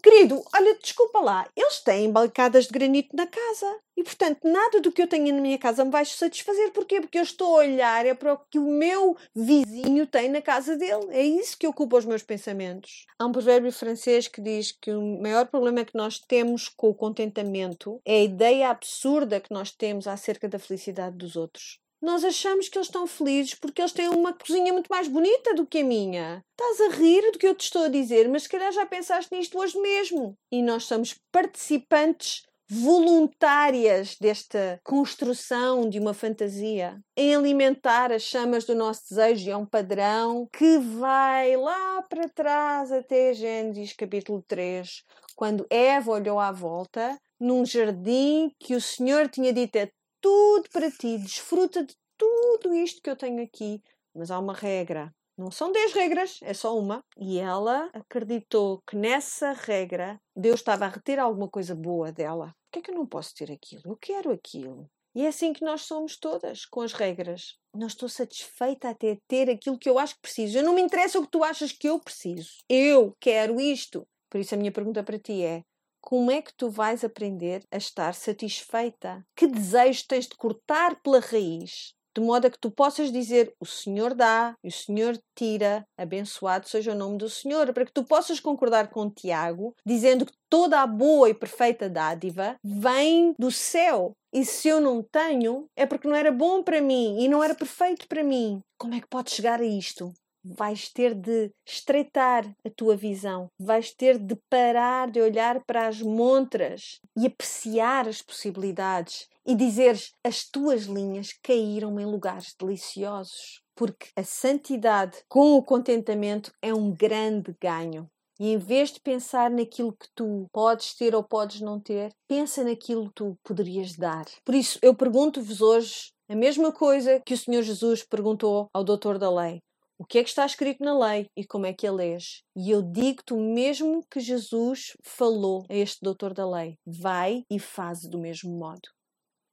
[0.04, 3.80] Querido, olha, desculpa lá, eles têm bancadas de granito na casa.
[3.96, 6.72] E, portanto, nada do que eu tenho na minha casa me vai satisfazer.
[6.72, 7.00] Porquê?
[7.00, 10.76] Porque eu estou a olhar é para o que o meu vizinho tem na casa
[10.76, 11.08] dele.
[11.10, 13.06] É isso que ocupa os meus pensamentos.
[13.20, 16.96] Há um provérbio francês que diz que o maior problema que nós temos com o
[16.96, 21.80] contentamento é a ideia absurda que nós temos acerca da felicidade dos outros.
[22.04, 25.66] Nós achamos que eles estão felizes porque eles têm uma cozinha muito mais bonita do
[25.66, 26.44] que a minha.
[26.52, 29.34] Estás a rir do que eu te estou a dizer, mas se calhar já pensaste
[29.34, 30.36] nisto hoje mesmo.
[30.52, 38.74] E nós somos participantes voluntárias desta construção de uma fantasia, em alimentar as chamas do
[38.74, 45.04] nosso desejo, é um padrão que vai lá para trás até Gênesis capítulo 3,
[45.36, 49.92] quando Eva olhou à volta num jardim que o Senhor tinha dito é
[50.22, 53.82] tudo para ti, desfruta de tudo isto que eu tenho aqui,
[54.16, 55.14] mas há uma regra.
[55.38, 57.04] Não são 10 regras, é só uma.
[57.18, 62.54] E ela acreditou que nessa regra Deus estava a reter alguma coisa boa dela.
[62.66, 63.82] Por que é que eu não posso ter aquilo?
[63.86, 64.90] Eu quero aquilo.
[65.16, 67.56] E é assim que nós somos todas, com as regras.
[67.76, 70.58] Não estou satisfeita até ter aquilo que eu acho que preciso.
[70.58, 72.50] Eu não me interessa o que tu achas que eu preciso.
[72.68, 74.08] Eu quero isto.
[74.30, 75.62] Por isso a minha pergunta para ti é:
[76.02, 79.24] como é que tu vais aprender a estar satisfeita?
[79.36, 81.94] Que desejo tens de cortar pela raiz?
[82.16, 86.68] De modo a que tu possas dizer: O Senhor dá e o Senhor tira, abençoado
[86.68, 90.82] seja o nome do Senhor, para que tu possas concordar com Tiago, dizendo que toda
[90.82, 94.14] a boa e perfeita dádiva vem do céu.
[94.32, 97.54] E se eu não tenho, é porque não era bom para mim e não era
[97.54, 98.62] perfeito para mim.
[98.78, 100.12] Como é que pode chegar a isto?
[100.44, 106.02] Vais ter de estreitar a tua visão, vais ter de parar de olhar para as
[106.02, 113.62] montras e apreciar as possibilidades e dizeres as tuas linhas caíram em lugares deliciosos.
[113.76, 118.08] Porque a santidade com o contentamento é um grande ganho.
[118.40, 122.64] E em vez de pensar naquilo que tu podes ter ou podes não ter, pensa
[122.64, 124.26] naquilo que tu poderias dar.
[124.46, 129.18] Por isso, eu pergunto-vos hoje a mesma coisa que o Senhor Jesus perguntou ao doutor
[129.18, 129.62] da lei
[130.04, 132.44] o que é que está escrito na lei e como é que a lês.
[132.54, 138.02] E eu digo-te mesmo que Jesus falou a este doutor da lei: vai e faz
[138.02, 138.90] do mesmo modo.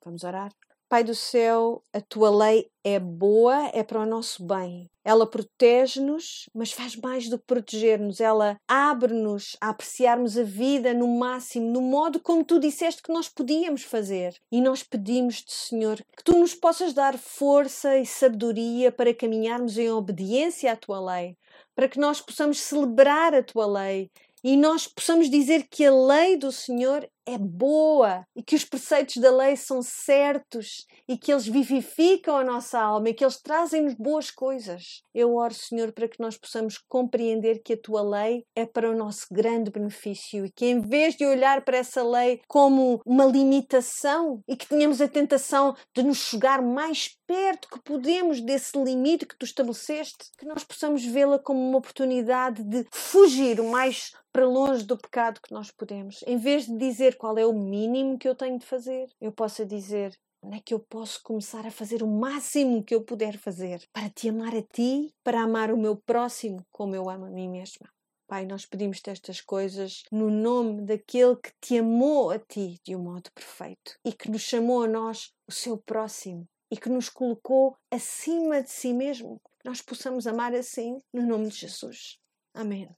[0.04, 0.50] Vamos orar?
[0.90, 4.90] Pai do céu, a tua lei é boa, é para o nosso bem.
[5.04, 8.20] Ela protege-nos, mas faz mais do que proteger-nos.
[8.20, 13.28] Ela abre-nos a apreciarmos a vida no máximo, no modo como tu disseste que nós
[13.28, 14.34] podíamos fazer.
[14.50, 19.88] E nós pedimos-te, Senhor, que tu nos possas dar força e sabedoria para caminharmos em
[19.92, 21.36] obediência à tua lei,
[21.72, 24.10] para que nós possamos celebrar a tua lei
[24.42, 29.16] e nós possamos dizer que a lei do Senhor é boa e que os preceitos
[29.18, 33.94] da lei são certos e que eles vivificam a nossa alma e que eles trazem-nos
[33.94, 35.02] boas coisas.
[35.14, 38.96] Eu oro, Senhor, para que nós possamos compreender que a tua lei é para o
[38.96, 44.42] nosso grande benefício e que em vez de olhar para essa lei como uma limitação
[44.48, 49.38] e que tenhamos a tentação de nos chegar mais perto que podemos desse limite que
[49.38, 54.84] tu estabeleceste, que nós possamos vê-la como uma oportunidade de fugir o mais para longe
[54.84, 56.22] do pecado que nós podemos.
[56.26, 59.66] Em vez de dizer qual é o mínimo que eu tenho de fazer, eu possa
[59.66, 63.86] dizer onde é que eu posso começar a fazer o máximo que eu puder fazer
[63.92, 67.50] para te amar a ti, para amar o meu próximo como eu amo a mim
[67.50, 67.92] mesma.
[68.26, 73.02] Pai, nós pedimos-te estas coisas no nome daquele que te amou a ti de um
[73.02, 77.76] modo perfeito e que nos chamou a nós o seu próximo e que nos colocou
[77.90, 79.38] acima de si mesmo.
[79.62, 82.16] Nós possamos amar assim no nome de Jesus.
[82.54, 82.88] Amém.